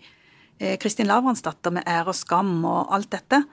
[0.61, 3.47] eh, Kristin Lavransdatter med ære og skam og alt dette.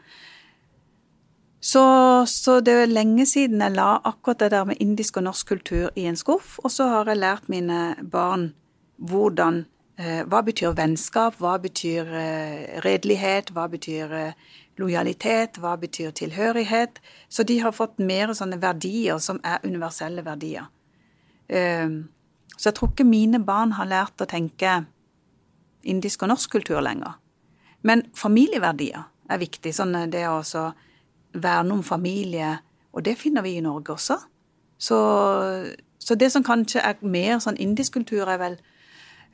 [1.61, 5.47] Så, så det er lenge siden jeg la akkurat det der med indisk og norsk
[5.47, 8.49] kultur i en skuff, og så har jeg lært mine barn
[8.97, 9.65] hvordan
[9.99, 14.37] Hva betyr vennskap, hva betyr eh, redelighet, hva betyr eh,
[14.79, 17.01] lojalitet, hva betyr tilhørighet?
[17.29, 20.71] Så de har fått mer sånne verdier som er universelle verdier.
[21.47, 21.91] Eh,
[22.55, 24.85] så jeg tror ikke mine barn har lært å tenke
[25.83, 27.19] indisk og norsk kultur lenger.
[27.81, 29.73] Men familieverdier er viktig.
[29.75, 30.41] Sånn det å
[31.33, 32.57] verne om familie,
[32.91, 34.17] og det finner vi i Norge også.
[34.81, 34.97] Så,
[35.99, 38.70] så det som kanskje er mer sånn indisk kultur, er vel eh,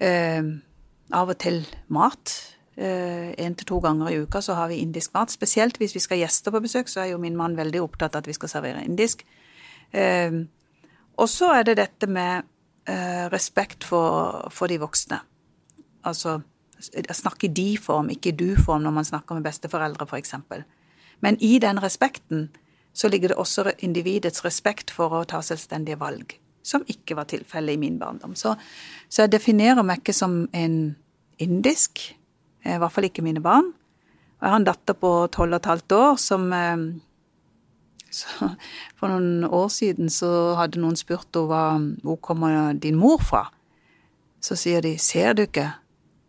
[0.01, 2.33] av og til mat.
[2.77, 5.33] Eh, en til to ganger i uka så har vi indisk mat.
[5.33, 8.21] Spesielt hvis vi skal gjester på besøk, så er jo min mann veldig opptatt av
[8.21, 9.23] at vi skal servere indisk.
[9.91, 10.43] Eh,
[11.17, 12.45] og så er det dette med
[12.85, 15.19] eh, respekt for, for de voksne.
[16.05, 16.39] Altså
[16.77, 20.35] snakke de-form, ikke du-form når man snakker med besteforeldre, f.eks.
[21.25, 22.51] Men i den respekten
[22.93, 27.77] så ligger det også individets respekt for å ta selvstendige valg, som ikke var tilfellet
[27.77, 28.35] i min barndom.
[28.35, 28.53] Så,
[29.07, 30.77] så jeg definerer meg ikke som en
[31.39, 32.03] indisk,
[32.65, 33.71] eh, i hvert fall ikke mine barn.
[34.37, 36.87] Og jeg har en datter på tolv og et halvt år som eh,
[38.97, 43.47] For noen år siden så hadde noen spurt henne hvor kommer din mor fra.
[44.39, 45.69] Så sier de ser du ikke,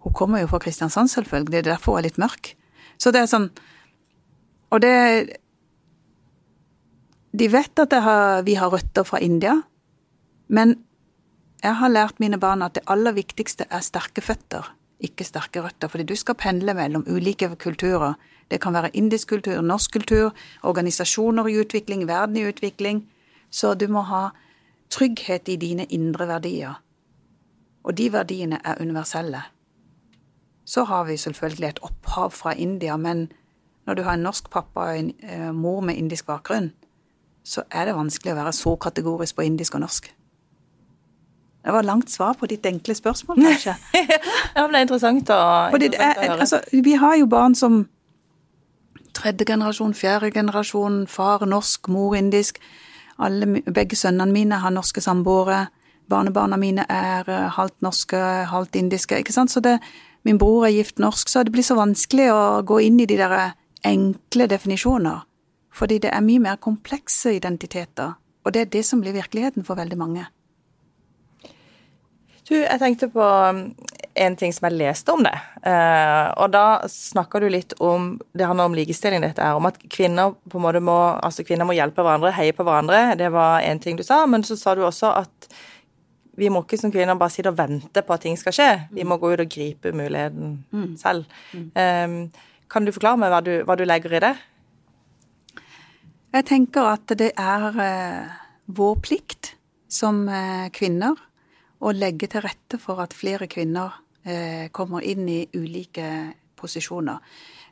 [0.04, 2.54] hun kommer jo fra Kristiansand selvfølgelig, det er derfor hun er litt mørk.
[2.98, 3.50] Så det er sånn
[4.74, 5.38] Og det
[7.30, 9.54] De vet at har, vi har røtter fra India,
[10.48, 10.76] men
[11.62, 14.66] jeg har lært mine barn at det aller viktigste er sterke føtter,
[15.02, 15.88] ikke sterke røtter.
[15.88, 18.14] Fordi du skal pendle mellom ulike kulturer.
[18.50, 20.30] Det kan være indisk kultur, norsk kultur,
[20.62, 23.04] organisasjoner i utvikling, verden i utvikling.
[23.50, 24.28] Så du må ha
[24.90, 26.80] trygghet i dine indre verdier.
[27.84, 29.42] Og de verdiene er universelle.
[30.64, 33.32] Så har vi selvfølgelig et opphav fra India, men
[33.86, 36.72] når du har en norsk pappa og en eh, mor med indisk bakgrunn,
[37.44, 40.10] så er det vanskelig å være så kategorisk på indisk og norsk.
[41.68, 43.74] Det var langt svar på ditt enkle spørsmål, kanskje.
[44.56, 46.36] Ja, men det er interessant å, Fordi interessant å høre.
[46.40, 47.74] altså, vi har jo barn som
[49.18, 52.56] tredje generasjon, fjerde generasjon, far norsk, mor indisk.
[53.20, 55.66] Alle, begge sønnene mine har norske samboere.
[56.08, 59.20] Barnebarna mine er eh, halvt norske, halvt indiske.
[59.20, 59.52] ikke sant?
[59.52, 59.76] Så det,
[60.24, 63.20] min bror er gift norsk, så det blir så vanskelig å gå inn i de
[63.20, 63.36] der
[63.84, 65.20] enkle definisjoner.
[65.68, 68.16] Fordi det er mye mer komplekse identiteter.
[68.48, 70.24] Og det er det som blir virkeligheten for veldig mange.
[72.48, 73.58] Du, jeg tenkte på um,
[74.16, 75.34] en ting som jeg leste om det.
[75.60, 79.76] Uh, og da snakker du litt om Det handler om likestilling, dette er, om at
[79.92, 83.18] kvinner på en måte må altså kvinner må hjelpe hverandre, heie på hverandre.
[83.20, 84.22] Det var én ting du sa.
[84.26, 85.50] Men så sa du også at
[86.38, 88.68] vi må ikke som kvinner bare sitte og vente på at ting skal skje.
[88.94, 90.90] Vi må gå ut og gripe muligheten mm.
[91.00, 91.26] selv.
[91.52, 92.20] Um,
[92.70, 94.34] kan du forklare meg hva du, hva du, legger i det?
[96.38, 98.36] Jeg tenker at det er uh,
[98.70, 99.56] vår plikt
[99.90, 101.18] som uh, kvinner
[101.78, 106.08] å legge til rette for at flere kvinner eh, kommer inn i ulike
[106.58, 107.18] posisjoner.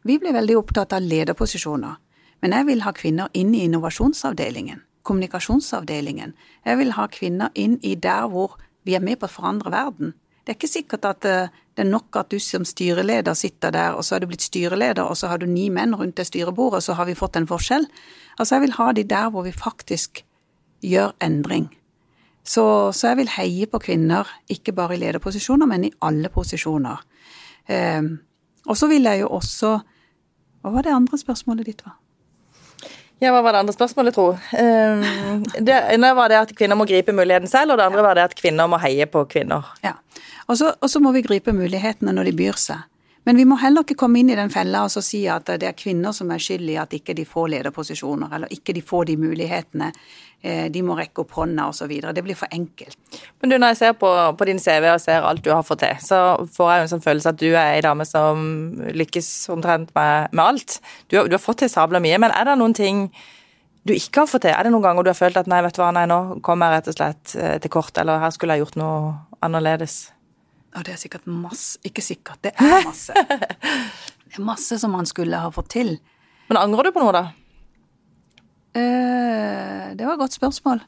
[0.07, 1.97] Vi blir veldig opptatt av lederposisjoner,
[2.43, 6.37] men jeg vil ha kvinner inn i innovasjonsavdelingen, kommunikasjonsavdelingen.
[6.67, 10.15] Jeg vil ha kvinner inn i der hvor vi er med på å forandre verden.
[10.47, 13.97] Det er ikke sikkert at eh, det er nok at du som styreleder sitter der,
[13.99, 16.79] og så er du blitt styreleder, og så har du ni menn rundt det styrebordet,
[16.79, 17.85] og så har vi fått en forskjell.
[18.39, 20.23] Altså, jeg vil ha de der hvor vi faktisk
[20.87, 21.67] gjør endring.
[22.47, 27.03] Så, så, jeg vil heie på kvinner, ikke bare i lederposisjoner, men i alle posisjoner.
[27.67, 28.03] Eh,
[28.67, 29.77] og så vil jeg jo også
[30.63, 31.83] Hva var det andre spørsmålet ditt?
[31.87, 31.99] var?
[33.23, 34.33] Ja, hva var det andre spørsmålet, tro?
[34.35, 38.19] Um, det ene var det at kvinner må gripe muligheten selv, og det andre var
[38.19, 39.71] det at kvinner må heie på kvinner.
[39.87, 39.95] Ja,
[40.47, 40.59] Og
[40.91, 42.83] så må vi gripe mulighetene når de byr seg.
[43.27, 45.79] Men vi må heller ikke komme inn i den fella og si at det er
[45.79, 49.17] kvinner som er skyld i at ikke de får lederposisjoner, eller ikke de får de
[49.19, 49.91] mulighetene.
[50.47, 51.91] Eh, de må rekke opp hånda osv.
[51.91, 52.99] Det blir for enkelt.
[53.43, 55.83] Men du, når jeg ser på, på, din CV og ser alt du har fått
[55.83, 56.21] til, så
[56.55, 58.45] får jeg jo en sånn følelse at du er ei dame som
[58.95, 60.79] lykkes omtrent med, med alt.
[61.09, 63.09] Du, du, har fått til sabla mye, men er det noen ting
[63.87, 64.55] du ikke har fått til?
[64.55, 66.71] Er det noen ganger du har følt at nei, vet du hva, nei, nå kommer
[66.71, 70.05] jeg rett og slett eh, til kort, eller her skulle jeg gjort noe annerledes?
[70.77, 73.15] Og det er sikkert masse Ikke sikkert, det er masse.
[74.27, 75.95] Det er masse som man skulle ha fått til.
[76.51, 77.21] Men angrer du på noe, da?
[78.77, 80.83] Uh, det var et godt spørsmål.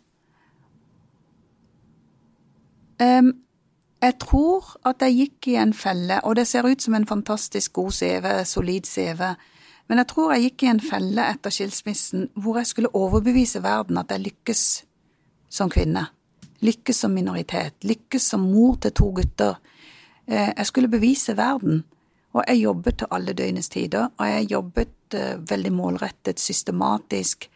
[3.00, 3.30] Um,
[4.02, 7.72] jeg tror at jeg gikk i en felle, og det ser ut som en fantastisk
[7.78, 9.22] god CV, solid CV,
[9.88, 13.98] men jeg tror jeg gikk i en felle etter skilsmissen hvor jeg skulle overbevise verden
[14.02, 14.64] at jeg lykkes
[15.48, 16.04] som kvinne.
[16.60, 17.78] Lykkes som minoritet.
[17.86, 19.56] Lykkes som mor til to gutter.
[20.28, 21.84] Eh, jeg skulle bevise verden,
[22.32, 24.08] og jeg jobbet til alle døgnets tider.
[24.18, 27.50] Og jeg jobbet eh, veldig målrettet, systematisk.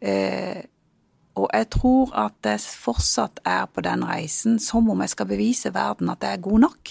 [0.00, 0.62] Eh,
[1.34, 5.74] og jeg tror at jeg fortsatt er på den reisen som om jeg skal bevise
[5.74, 6.90] verden at jeg er god nok.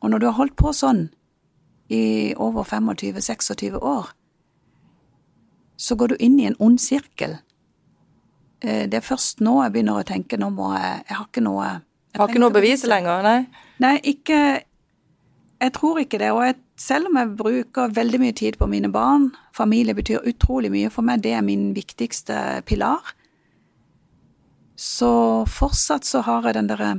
[0.00, 1.08] Og når du har holdt på sånn
[1.90, 4.12] i over 25-26 år,
[5.76, 7.36] så går du inn i en ond sirkel.
[8.62, 11.68] Det er først nå jeg begynner å tenke nå må jeg Jeg har ikke noe
[12.18, 13.38] Har ikke noe bevis lenger, nei?
[13.82, 14.64] Nei, ikke
[15.58, 16.30] Jeg tror ikke det.
[16.30, 20.70] Og jeg, selv om jeg bruker veldig mye tid på mine barn, familie betyr utrolig
[20.70, 23.02] mye for meg, det er min viktigste pilar,
[24.78, 26.92] så fortsatt så har jeg den derre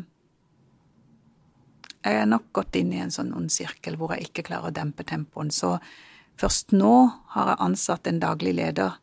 [2.03, 4.75] Jeg er nok gått inn i en sånn ond sirkel hvor jeg ikke klarer å
[4.75, 5.51] dempe tempoen.
[5.51, 5.77] Så
[6.39, 6.93] først nå
[7.35, 8.99] har jeg ansatt en daglig leder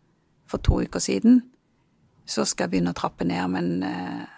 [0.48, 1.42] for to uker siden.
[2.28, 4.35] Så skal jeg begynne å trappe ned, men eh,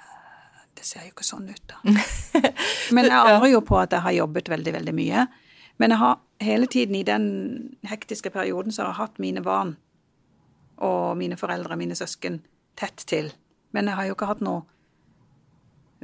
[0.78, 1.80] det ser jo ikke sånn ut, da.
[2.94, 5.26] Men jeg angrer jo på at jeg har jobbet veldig, veldig mye.
[5.82, 7.26] Men jeg har hele tiden i den
[7.86, 9.74] hektiske perioden så har jeg hatt mine barn
[10.84, 12.40] og mine foreldre, mine søsken,
[12.78, 13.32] tett til.
[13.74, 14.66] Men jeg har jo ikke hatt noen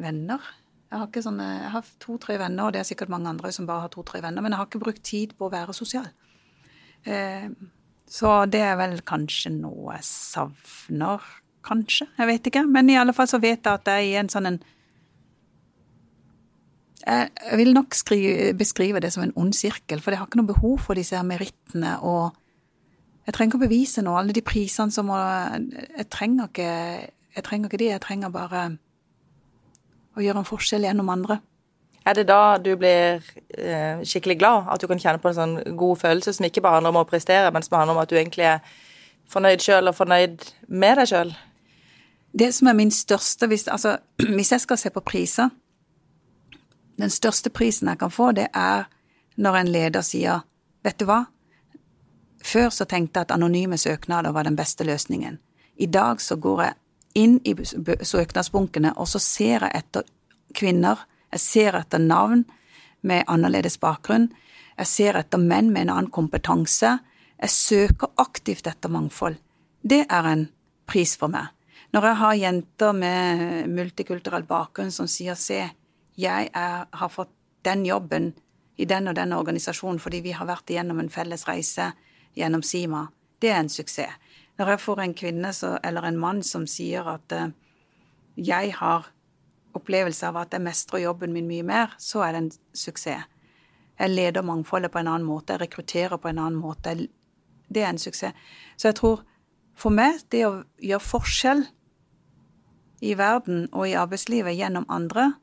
[0.03, 0.43] venner.
[0.91, 3.87] Jeg har, sånne, jeg har to-tre venner, og det er sikkert mange andre som bare
[3.87, 6.07] har to-tre venner, men jeg har ikke brukt tid på å være sosial.
[7.07, 7.47] Eh,
[8.11, 11.25] så det er vel kanskje noe jeg savner
[11.65, 12.65] Kanskje, jeg vet ikke.
[12.69, 14.63] Men i alle fall så vet jeg at jeg er i en sånn en
[17.05, 20.53] Jeg vil nok skrive, beskrive det som en ond sirkel, for jeg har ikke noe
[20.55, 22.33] behov for disse her merittene og
[23.25, 24.19] Jeg trenger ikke å bevise noe.
[24.21, 26.71] Alle de prisene som må Jeg trenger ikke
[27.35, 28.63] jeg trenger ikke de, jeg trenger bare
[30.15, 31.41] å gjøre en forskjell gjennom andre.
[32.05, 33.25] Er det da du blir
[33.57, 34.69] eh, skikkelig glad?
[34.71, 37.09] At du kan kjenne på en sånn god følelse som ikke bare handler om å
[37.09, 38.77] prestere, men som handler om at du egentlig er
[39.33, 41.33] fornøyd sjøl og fornøyd med deg sjøl?
[42.39, 43.99] Det som er min største hvis, altså,
[44.37, 45.51] hvis jeg skal se på priser
[46.99, 48.85] Den største prisen jeg kan få, det er
[49.37, 50.45] når en leder sier
[50.85, 51.25] Vet du hva?
[52.45, 55.39] Før så tenkte jeg at anonyme søknader var den beste løsningen.
[55.77, 56.75] I dag så går jeg
[57.15, 57.55] inn i
[58.05, 60.05] søknadsbunkene, og så ser jeg etter
[60.55, 61.07] kvinner.
[61.33, 62.45] Jeg ser etter navn
[63.01, 64.29] med annerledes bakgrunn.
[64.77, 66.99] Jeg ser etter menn med en annen kompetanse.
[67.41, 69.41] Jeg søker aktivt etter mangfold.
[69.81, 70.49] Det er en
[70.91, 71.49] pris for meg.
[71.95, 75.61] Når jeg har jenter med multikulturell bakgrunn som sier se,
[76.19, 77.31] jeg er, har fått
[77.63, 78.33] den jobben
[78.75, 81.93] i den og den organisasjonen fordi vi har vært igjennom en felles reise
[82.35, 83.05] gjennom Sima,
[83.39, 84.11] det er en suksess.
[84.59, 87.53] Når jeg får en kvinne så, eller en mann som sier at uh,
[88.35, 89.07] jeg har
[89.75, 93.31] opplevelse av at jeg mestrer jobben min mye mer, så er det en suksess.
[93.99, 96.97] Jeg leder mangfoldet på en annen måte, jeg rekrutterer på en annen måte.
[97.71, 98.35] Det er en suksess.
[98.75, 99.23] Så jeg tror
[99.79, 101.67] for meg, det å gjøre forskjell
[103.05, 105.35] i verden og i arbeidslivet gjennom andre,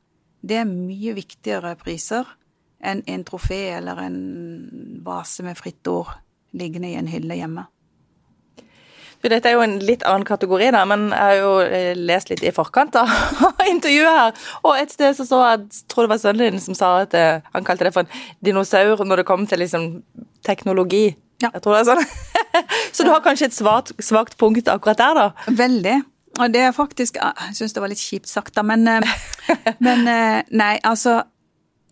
[0.42, 2.26] det er mye viktigere priser
[2.82, 4.18] enn en trofé eller en
[5.06, 6.10] vase med fritt ord
[6.58, 7.68] liggende i en hylle hjemme.
[9.22, 12.42] Dette er jo en litt annen kategori, da, men jeg har jo eh, lest litt
[12.42, 13.10] i forkant av
[13.70, 14.40] intervjuet her.
[14.66, 17.44] Og et sted så så jeg, tror det var sønnen din som sa at eh,
[17.54, 19.86] han kalte det for en dinosaur når det kom til liksom
[20.42, 21.12] teknologi.
[21.42, 21.52] Ja.
[21.52, 22.02] Jeg tror det er sånn.
[22.98, 25.54] så du har kanskje et svart, svakt punkt akkurat der, da?
[25.62, 26.00] Veldig.
[26.40, 29.04] Og det er faktisk Jeg syns det var litt kjipt sagt, da, men, eh,
[29.86, 30.06] men
[30.50, 31.22] Nei, altså.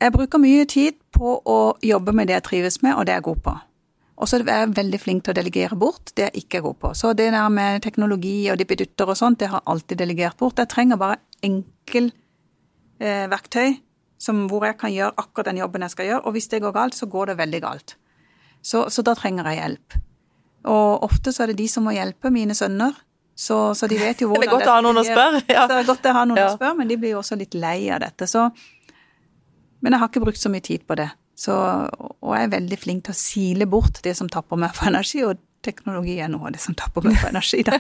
[0.01, 3.21] Jeg bruker mye tid på å jobbe med det jeg trives med, og det jeg
[3.21, 3.53] er god på.
[4.21, 6.79] Og så er jeg veldig flink til å delegere bort det jeg ikke er god
[6.83, 6.93] på.
[6.97, 10.61] Så det der med teknologi og dippedutter og sånt, det har jeg alltid delegert bort.
[10.61, 12.11] Jeg trenger bare enkel
[13.01, 13.79] eh, verktøy
[14.21, 16.25] som, hvor jeg kan gjøre akkurat den jobben jeg skal gjøre.
[16.29, 17.97] Og hvis det går galt, så går det veldig galt.
[18.61, 19.97] Så, så da trenger jeg hjelp.
[20.69, 22.93] Og ofte så er det de som må hjelpe mine sønner.
[23.41, 25.39] Så, så de vet jo hvordan Det er godt å ha noen å spørre.
[25.49, 25.63] Ja.
[25.65, 26.51] Så det er godt å ha noen ja.
[26.51, 28.29] å spørre, men de blir jo også litt lei av dette.
[28.29, 28.43] Så,
[29.81, 31.09] men jeg har ikke brukt så mye tid på det.
[31.41, 34.91] Så, og jeg er veldig flink til å sile bort det som tapper meg for
[34.91, 37.63] energi, og teknologi er noe av det som tapper meg for energi.
[37.65, 37.79] Da.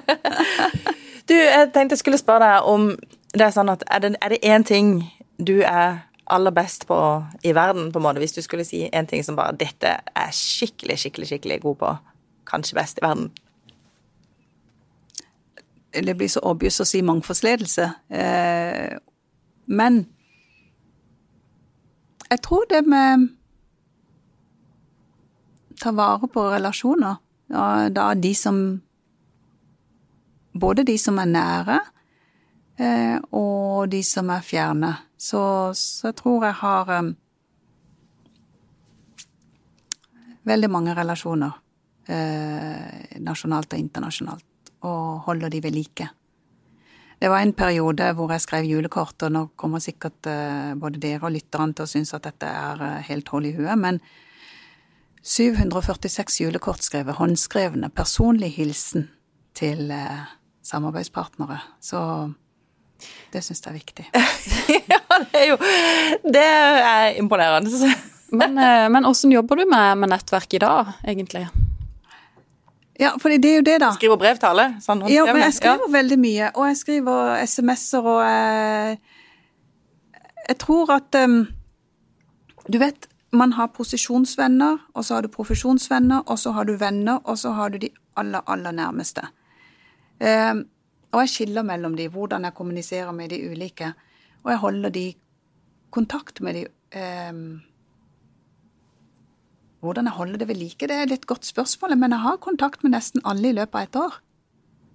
[1.28, 2.88] du, jeg tenkte jeg skulle spørre deg om
[3.36, 4.94] det er sånn at er det, er det én ting
[5.36, 6.96] du er aller best på
[7.44, 10.32] i verden, på en måte, hvis du skulle si en ting som bare dette er
[10.32, 11.94] skikkelig, skikkelig, skikkelig god på,
[12.48, 13.28] kanskje best i verden?
[15.92, 17.86] Det blir så obvious å si mangfoldsledelse.
[18.08, 18.96] Eh,
[19.66, 20.04] men
[22.30, 23.28] jeg tror det med
[25.80, 27.16] ta vare på relasjoner.
[27.50, 28.80] Ja, da de som
[30.60, 31.76] Både de som er nære,
[32.76, 34.88] eh, og de som er fjerne.
[35.16, 37.12] Så, så jeg tror jeg har eh,
[40.50, 41.54] veldig mange relasjoner.
[42.10, 44.49] Eh, nasjonalt og internasjonalt.
[44.86, 46.08] Og holder de ved like.
[47.20, 51.26] Det var en periode hvor jeg skrev julekort, og nå kommer sikkert eh, både dere
[51.28, 54.00] og lytterne til å synes at dette er eh, helt hull i huet, men
[55.20, 59.10] 746 julekort skrevet, håndskrevne, personlig hilsen
[59.58, 60.30] til eh,
[60.64, 61.60] samarbeidspartnere.
[61.84, 62.00] Så
[63.34, 64.08] det syns jeg er viktig.
[64.94, 65.58] ja, det er jo
[66.24, 67.92] Det er imponerende.
[68.32, 71.50] men, men hvordan jobber du med, med nettverk i dag, egentlig?
[73.00, 73.92] Ja, for det er jo det, da.
[73.96, 74.66] Skriver brev til alle?
[74.84, 75.92] Sånn ja, men jeg skriver ja.
[75.94, 76.50] veldig mye.
[76.52, 78.98] Og jeg skriver SMS-er, og jeg,
[80.50, 81.38] jeg tror at um,
[82.68, 87.22] Du vet, man har posisjonsvenner, og så har du profesjonsvenner, og så har du venner,
[87.24, 87.88] og så har du de
[88.20, 89.24] aller, aller nærmeste.
[90.20, 90.66] Um,
[91.10, 93.94] og jeg skiller mellom de, hvordan jeg kommuniserer med de ulike.
[94.44, 95.06] Og jeg holder de
[95.90, 96.66] kontakt med de
[97.32, 97.62] um,
[99.80, 102.42] Hvordan jeg holder det ved like, det er et litt godt spørsmål, men jeg har
[102.44, 104.18] kontakt med nesten alle i løpet av et år.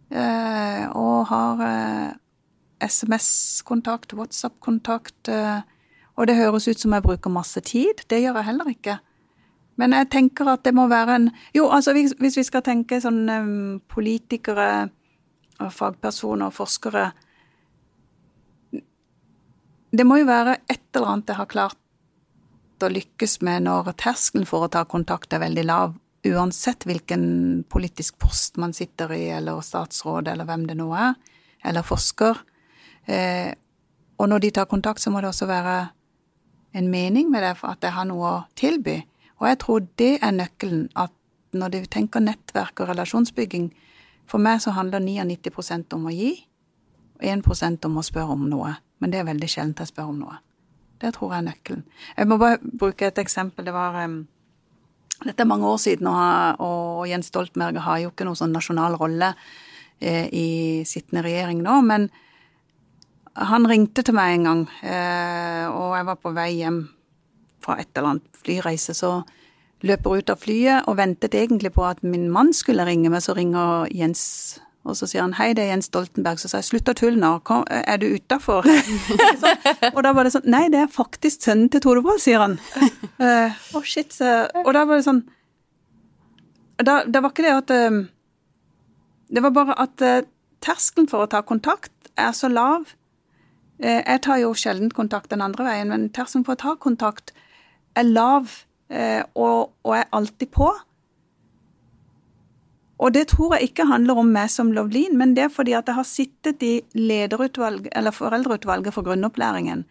[0.06, 2.12] Uh, og har eh,
[2.86, 5.18] SMS-kontakt, WhatsApp-kontakt.
[5.28, 5.66] Uh,
[6.16, 8.06] og det høres ut som jeg bruker masse tid.
[8.10, 9.00] Det gjør jeg heller ikke.
[9.82, 13.26] Men jeg tenker at det må være en Jo, altså hvis, vi skal tenke sånn
[13.92, 14.88] politikere,
[15.60, 17.10] fagpersoner og forskere
[19.96, 21.80] Det må jo være et eller annet jeg har klart
[22.84, 28.18] å lykkes med når terskelen for å ta kontakt er veldig lav, uansett hvilken politisk
[28.20, 31.14] post man sitter i, eller statsråd, eller hvem det nå er,
[31.66, 32.42] eller forsker.
[33.06, 33.52] Eh,
[34.18, 35.76] og når de tar kontakt, så må det også være
[36.76, 38.98] en mening med det, for at jeg har noe å tilby.
[39.40, 41.14] Og jeg tror det er nøkkelen, at
[41.56, 43.70] når du tenker nettverk og relasjonsbygging,
[44.26, 46.34] for meg så handler 99% om å gi,
[47.16, 48.74] og 1% om å spørre om noe.
[49.00, 50.40] Men det er veldig sjelden jeg spør om noe.
[51.06, 51.84] Det tror jeg er nøkkelen.
[52.18, 53.68] Jeg må bare bruke et eksempel.
[53.68, 54.24] Det var um,
[55.22, 58.98] Dette er mange år siden, og, og Jens Stoltenberg har jo ikke noen sånn nasjonal
[59.00, 59.30] rolle
[60.02, 60.48] eh, i
[60.84, 62.10] sittende regjering nå, men
[63.36, 66.82] han ringte til meg en gang, eh, og jeg var på vei hjem
[67.64, 69.22] fra et eller annet flyreise, så
[69.88, 73.36] løper ut av flyet og ventet egentlig på at min mann skulle ringe meg, så
[73.38, 74.26] ringer Jens
[74.86, 76.40] og så sier han hei, det er Jens Stoltenberg.
[76.42, 77.32] Så sa jeg slutt å tulle nå,
[77.74, 78.68] er du utafor?
[79.96, 82.60] og da var det sånn nei, det er faktisk sønnen til Tore Wold, sier han.
[83.16, 85.22] Uh, oh shit, så, Og da var det sånn
[86.84, 88.00] da, Det var ikke det at uh,
[89.32, 90.18] Det var bare at uh,
[90.60, 92.92] terskelen for å ta kontakt er så lav
[93.84, 97.34] Eh, jeg tar jo sjelden kontakt den andre veien, men terskelen for å ta kontakt
[98.00, 100.70] er lav, eh, og, og er alltid på.
[102.98, 105.90] Og det tror jeg ikke handler om meg som Lovlin, men det er fordi at
[105.90, 109.84] jeg har sittet i lederutvalg, eller foreldreutvalget for grunnopplæringen.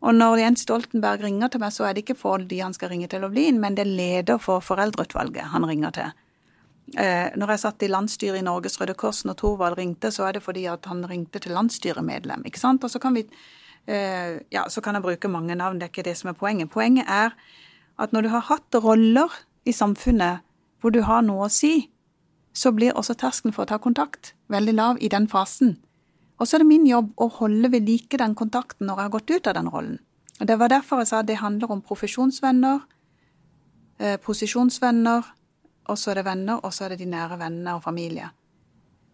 [0.00, 3.08] Og når Jens Stoltenberg ringer til meg, så er det ikke fordi han skal ringe
[3.12, 6.16] til Lovlin, men det er leder for foreldreutvalget han ringer til.
[6.94, 10.36] Eh, når jeg satt i landsstyret i Norges Røde Kors når Thorvald ringte, så er
[10.36, 12.84] det fordi at han ringte til landsstyremedlem, ikke sant.
[12.86, 13.24] Og så kan vi
[13.86, 16.70] eh, Ja, så kan jeg bruke mange navn, det er ikke det som er poenget.
[16.70, 17.34] Poenget er
[17.98, 19.32] at når du har hatt roller
[19.64, 20.44] i samfunnet
[20.80, 21.88] hvor du har noe å si,
[22.56, 25.76] så blir også terskelen for å ta kontakt veldig lav i den fasen.
[26.40, 29.14] Og så er det min jobb å holde ved like den kontakten når jeg har
[29.14, 29.98] gått ut av den rollen.
[30.40, 32.80] Og Det var derfor jeg sa det handler om profesjonsvenner,
[33.98, 35.24] eh, posisjonsvenner,
[35.88, 38.30] og så er det venner, og så er det de nære vennene og familie.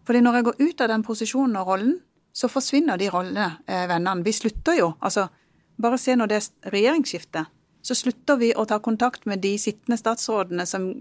[0.05, 1.99] Fordi når jeg går ut av den posisjonen og rollen,
[2.33, 4.23] så forsvinner de rollene, eh, vennene.
[4.23, 5.29] Vi slutter jo, altså
[5.81, 7.45] bare se når det er regjeringsskifte,
[7.83, 10.93] så slutter vi å ta kontakt med de sittende statsrådene som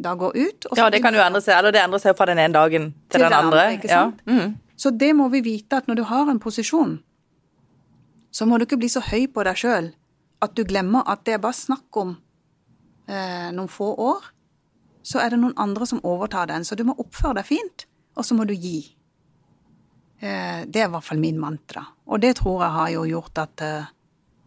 [0.00, 0.66] da går ut.
[0.76, 3.18] ja, det kan jo endre seg, eller det endrer seg fra den ene dagen til,
[3.18, 3.64] til den, andre.
[3.84, 4.22] sant?
[4.26, 4.32] Ja.
[4.32, 4.58] Mm.
[4.80, 6.98] Så det må vi vite at når du har en posisjon,
[8.30, 9.90] så må du ikke bli så høy på deg sjøl
[10.40, 12.14] at du glemmer at det er bare snakk om
[13.10, 14.30] eh, noen få år.
[15.04, 16.64] Så er det noen andre som overtar den.
[16.64, 17.86] Så du må oppføre deg fint,
[18.16, 18.78] og så må du gi.
[20.20, 21.84] Eh, det er i hvert fall min mantra.
[22.08, 23.90] Og det tror jeg har jo gjort at eh,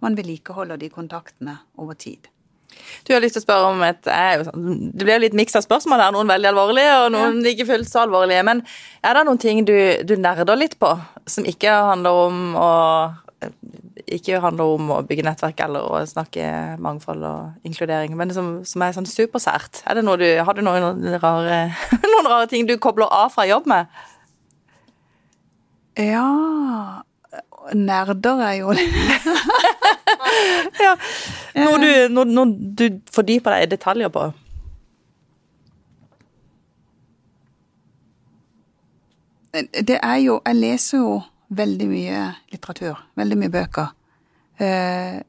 [0.03, 2.29] man vedlikeholder de kontaktene over tid.
[3.07, 4.07] Du har lyst til å spørre om et
[4.47, 6.13] sånn, Det blir jo litt miks av spørsmål her.
[6.15, 7.51] Noen veldig alvorlige, og noen ja.
[7.53, 8.45] ikke fullt så alvorlige.
[8.47, 8.63] Men
[9.03, 9.76] er det noen ting du,
[10.07, 10.93] du nerder litt på,
[11.28, 12.71] som ikke handler om å
[14.03, 16.45] ikke handler om å bygge nettverk eller å snakke
[16.84, 19.84] mangfold og inkludering, men som, som er sånn supersært.
[19.88, 21.59] Er det noe du, har du noen rare,
[22.13, 23.91] noen rare ting du kobler av fra jobb med?
[25.99, 26.26] Ja
[27.74, 28.74] Nerder er jo
[30.86, 30.93] ja.
[31.59, 34.29] Noe du, du fordyper deg i detaljer på?
[39.53, 41.19] Det er jo Jeg leser jo
[41.53, 42.21] veldig mye
[42.51, 42.97] litteratur.
[43.15, 43.91] Veldig mye bøker.
[44.57, 45.19] Eh,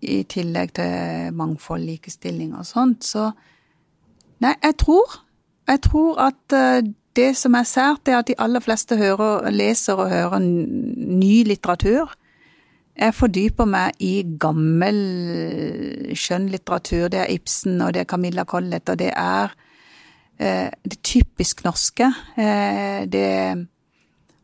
[0.00, 3.04] I tillegg til mangfold, likestilling og sånt.
[3.04, 3.30] Så
[4.38, 5.24] Nei, jeg tror
[5.66, 9.98] Jeg tror at eh, det som er sært, er at de aller fleste hører, leser
[9.98, 12.12] og hører ny litteratur.
[12.98, 14.96] Jeg fordyper meg i gammel
[16.18, 17.06] skjønnlitteratur.
[17.12, 19.54] Det er Ibsen, og det er Camilla Collett, og det er
[20.42, 22.10] eh, det typisk norske.
[22.34, 23.28] Eh, det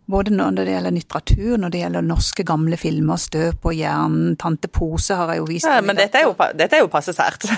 [0.07, 4.69] både når det gjelder litteratur, når det gjelder norske gamle filmer, 'Støv på hjernen', 'Tante
[4.69, 5.67] Pose' har jeg jo vist.
[5.67, 7.49] Ja, men dette er jo, dette er jo passe sært.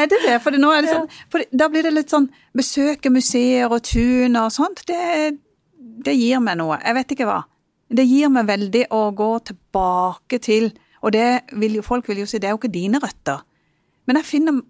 [0.00, 0.40] er det det?
[0.42, 4.36] For nå er det sånn, for da blir det litt sånn besøke museer og tun
[4.36, 4.82] og sånt.
[4.86, 5.38] Det,
[5.78, 6.80] det gir meg noe.
[6.82, 7.44] Jeg vet ikke hva.
[7.88, 10.70] Det gir meg veldig å gå tilbake til
[11.04, 13.42] Og det vil jo, folk vil jo si, det er jo ikke dine røtter.
[14.08, 14.62] Men jeg finner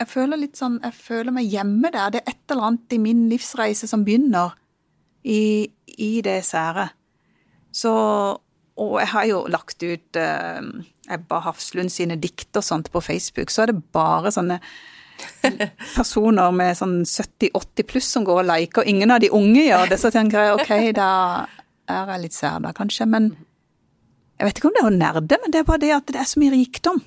[0.00, 2.14] Jeg føler litt sånn Jeg føler meg hjemme der.
[2.14, 4.56] Det er et eller annet i min livsreise som begynner
[5.26, 6.90] i, i det sære.
[7.74, 7.94] Så
[8.76, 10.60] Og jeg har jo lagt ut eh,
[11.10, 13.50] Ebba Hafslund sine dikt og sånt på Facebook.
[13.50, 14.58] Så er det bare sånne
[15.96, 19.88] personer med sånn 70-80 pluss som går og liker, og ingen av de unge gjør
[19.90, 20.00] det.
[20.02, 21.10] Så tenker jeg ok, da
[21.88, 23.08] er jeg litt sær da, kanskje.
[23.10, 23.30] Men
[24.36, 26.20] jeg vet ikke om det er å nerde, men det er bare det at det
[26.20, 27.02] er så mye rikdom.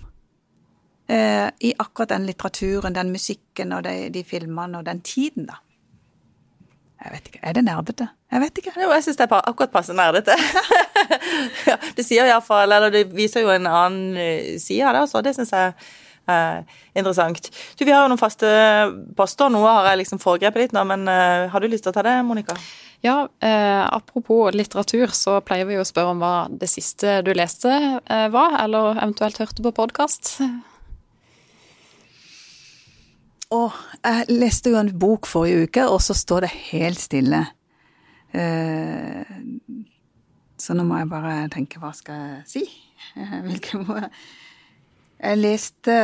[1.09, 5.59] Eh, I akkurat den litteraturen, den musikken og de, de filmene og den tiden, da.
[6.99, 7.39] Jeg vet ikke.
[7.47, 8.09] Er det nerdete?
[8.31, 8.73] Jeg vet ikke.
[8.75, 10.35] Jo, jeg syns det er akkurat passe nerdete.
[11.69, 15.21] ja, det sier iallfall Eller det viser jo en annen eh, side av det også.
[15.23, 15.77] Det syns jeg
[16.29, 16.61] er
[16.97, 17.49] interessant.
[17.75, 18.49] Du, vi har jo noen faste
[19.17, 19.51] poster.
[19.53, 22.05] Noe har jeg liksom foregrepet litt nå, men eh, har du lyst til å ta
[22.05, 22.57] det, Monica?
[23.01, 27.31] Ja, eh, apropos litteratur, så pleier vi jo å spørre om hva det siste du
[27.31, 30.33] leste eh, var, eller eventuelt hørte på podkast.
[33.49, 33.61] Å,
[34.03, 37.45] jeg leste jo en bok forrige uke, og så står det helt stille.
[38.35, 39.31] Eh,
[40.59, 42.65] så nå må jeg bare tenke hva skal jeg si?
[43.47, 44.11] Hvilke må jeg
[45.19, 45.95] jeg leste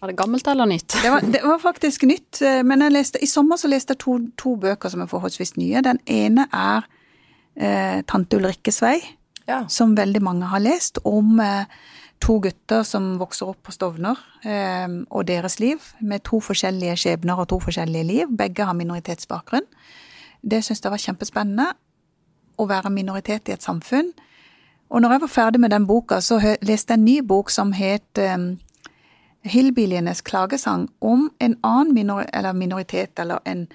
[0.00, 0.96] Var det gammelt eller nytt?
[1.02, 2.40] Det var, det var faktisk nytt.
[2.42, 5.82] Eh, men leste, i sommer så leste jeg to, to bøker som er forholdsvis nye.
[5.84, 6.86] Den ene er
[7.56, 9.02] eh, 'Tante Ulrikkes vei',
[9.48, 9.64] ja.
[9.68, 10.98] som veldig mange har lest.
[11.04, 11.68] Om eh,
[12.24, 15.84] to gutter som vokser opp på Stovner, eh, og deres liv.
[16.00, 18.36] Med to forskjellige skjebner og to forskjellige liv.
[18.38, 19.68] Begge har minoritetsbakgrunn.
[20.40, 21.72] Det syns jeg var kjempespennende.
[22.56, 24.12] Å være minoritet i et samfunn.
[24.88, 27.72] Og når jeg var ferdig med den boka, så leste jeg en ny bok som
[27.72, 28.58] het um,
[29.44, 33.66] Hillbillienes klagesang, om en annen minor eller minoritet, eller en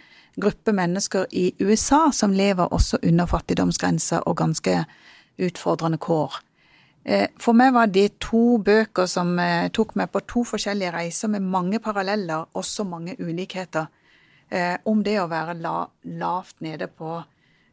[0.41, 4.85] gruppe mennesker i USA som lever også under fattigdomsgrensa og ganske
[5.39, 6.39] utfordrende kår.
[7.05, 11.31] Eh, for meg var det to bøker som eh, tok meg på to forskjellige reiser
[11.31, 13.87] med mange paralleller, også mange ulikheter.
[14.51, 17.23] eh, om det å være la, lavt nede på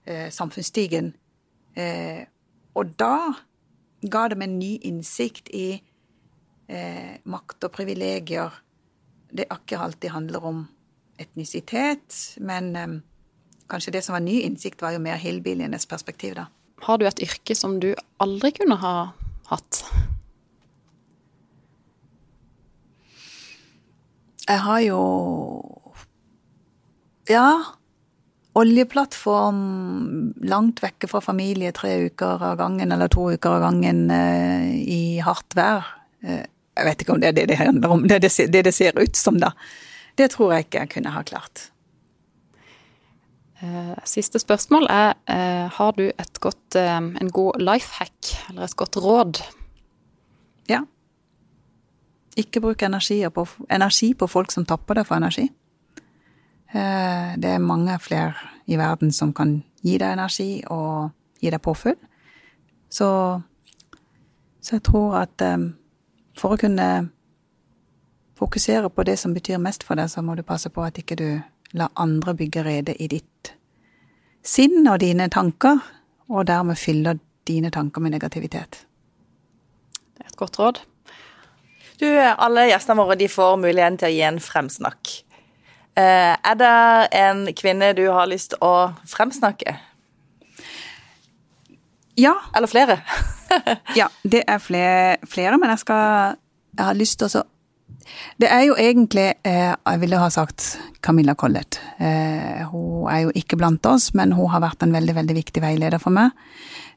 [0.05, 1.15] eh, samfunnsstigen.
[2.77, 3.33] Og da
[4.05, 5.69] ga det meg en ny innsikt i
[6.69, 8.59] eh, makt og privilegier.
[9.33, 10.65] Det ikke alltid handler om
[11.21, 12.99] etnisitet, men eh,
[13.73, 16.51] kanskje det som var ny innsikt, var jo mer hillbillienes perspektiv, da.
[16.85, 18.97] Har du et yrke som du aldri kunne ha
[19.49, 19.81] hatt?
[24.47, 25.01] Jeg har jo
[27.29, 27.76] Ja.
[28.57, 29.59] Oljeplattform
[30.49, 35.01] langt vekke fra familie tre uker av gangen eller to uker av gangen eh, i
[35.25, 35.85] hardt vær.
[36.25, 36.45] Eh,
[36.77, 38.97] jeg vet ikke om det er det det handler om, det det, det det ser
[38.97, 39.53] ut som, da.
[40.17, 41.67] Det tror jeg ikke jeg kunne ha klart.
[43.61, 45.15] Eh, siste spørsmål er
[45.77, 49.43] har du et godt, en god life hack, eller et godt råd?
[50.69, 50.83] Ja.
[52.37, 55.49] Ikke bruk energi på, energi på folk som tapper deg for energi.
[56.75, 58.35] Eh, det er mange flere
[58.67, 61.11] i verden som kan gi deg energi og
[61.41, 61.99] gi deg påfyll.
[62.91, 63.09] Så,
[64.61, 65.69] så jeg tror at eh,
[66.37, 66.89] for å kunne
[68.37, 71.17] fokusere på det som betyr mest for deg, så må du passe på at ikke
[71.17, 71.29] du
[71.77, 73.53] lar andre bygge rede i ditt
[74.47, 75.81] sinn og dine tanker,
[76.31, 78.85] og dermed fyller dine tanker med negativitet.
[80.15, 80.81] Det er et godt råd.
[82.01, 85.13] Du, alle gjestene våre de får muligheten til å gi en fremsnakk.
[85.97, 86.73] Eh, er det
[87.17, 89.79] en kvinne du har lyst til å fremsnakke?
[92.17, 93.01] Ja, Eller flere?
[94.01, 96.37] ja det er flere, flere, men jeg skal
[96.77, 97.43] Jeg har lyst til å
[98.41, 101.81] Det er jo egentlig eh, Jeg ville ha sagt Camilla Collett.
[101.99, 105.63] Eh, hun er jo ikke blant oss, men hun har vært en veldig, veldig viktig
[105.63, 106.33] veileder for meg.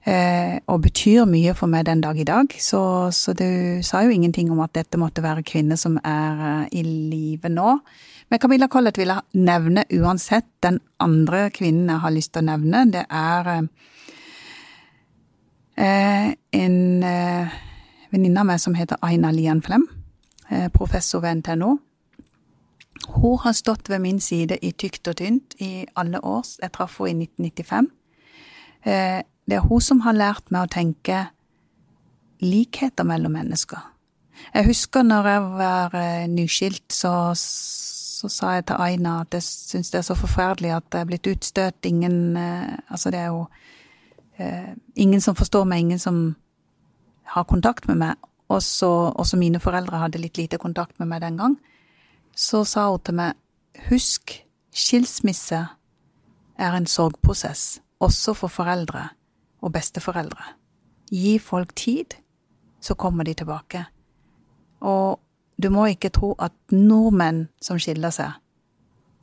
[0.08, 2.50] Eh, og betyr mye for meg den dag i dag.
[2.58, 2.82] Så,
[3.14, 6.84] så du sa jo ingenting om at dette måtte være kvinner som er eh, i
[6.88, 7.76] live nå.
[8.30, 10.48] Men Camilla Collett vil jeg nevne uansett.
[10.62, 13.50] Den andre kvinnen jeg har lyst til å nevne, det er
[15.76, 17.60] eh, en eh,
[18.14, 19.88] venninne av meg som heter Aina Lian Flem,
[20.50, 21.78] eh, professor ved NTNO.
[23.16, 26.46] Hun har stått ved min side i tykt og tynt i alle år.
[26.62, 27.90] Jeg traff henne i 1995.
[28.86, 31.24] Eh, det er hun som har lært meg å tenke
[32.46, 33.82] likheter mellom mennesker.
[34.54, 37.34] Jeg husker når jeg var eh, nyskilt, så,
[38.20, 41.08] så sa jeg til Aina at jeg syns det er så forferdelig at jeg er
[41.08, 41.86] blitt utstøtt.
[41.88, 43.46] Ingen eh, Altså, det er jo
[44.38, 46.36] eh, ingen som forstår meg, ingen som
[47.32, 48.16] har kontakt med meg.
[48.50, 51.56] Også, også mine foreldre hadde litt lite kontakt med meg den gang.
[52.36, 53.38] Så sa hun til meg,
[53.88, 54.34] husk,
[54.76, 55.62] skilsmisse
[56.60, 59.06] er en sorgprosess, også for foreldre
[59.62, 60.56] og besteforeldre.
[61.12, 62.20] Gi folk tid,
[62.82, 63.86] så kommer de tilbake.
[64.82, 65.20] Og
[65.60, 68.38] du må ikke tro at nordmenn som skiller seg,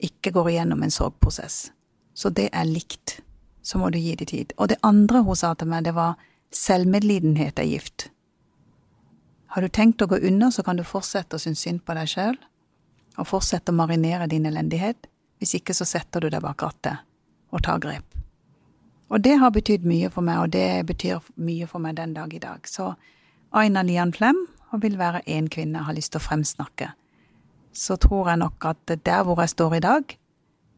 [0.04, 1.70] ikke går igjennom en sorgprosess.
[2.16, 3.20] Så det er likt.
[3.64, 4.52] Så må du gi det tid.
[4.60, 6.20] Og det andre hun sa til meg, det var
[6.54, 8.10] selvmedlidenhet er gift.
[9.56, 12.10] Har du tenkt å gå under, så kan du fortsette å synes synd på deg
[12.12, 12.36] sjøl,
[13.16, 15.08] og fortsette å marinere din elendighet.
[15.40, 17.00] Hvis ikke, så setter du deg bak rattet
[17.48, 18.04] og tar grep.
[19.08, 22.34] Og det har betydd mye for meg, og det betyr mye for meg den dag
[22.34, 22.68] i dag.
[22.68, 22.92] Så
[23.56, 24.36] Aina Lian Flem
[24.76, 26.90] og vil være én kvinne jeg har lyst til å fremsnakke.
[27.72, 30.16] Så tror jeg nok at der hvor jeg står i dag,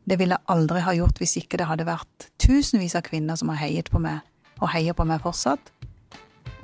[0.08, 3.50] det ville jeg aldri ha gjort hvis ikke det hadde vært tusenvis av kvinner som
[3.52, 4.22] har heiet på meg,
[4.62, 5.72] og heier på meg fortsatt.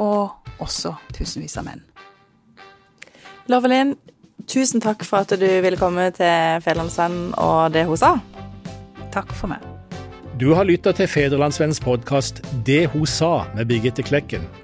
[0.03, 0.33] Og
[0.63, 1.85] også tusenvis av menn.
[3.51, 3.95] Lovelin,
[4.49, 8.17] tusen takk for at du ville komme til Fedrelandsvennen og det hun sa.
[9.15, 9.63] Takk for meg.
[10.41, 14.64] Du har lytta til Fedrelandsvennens podkast 'Det hun sa' med Birgitte Klekken.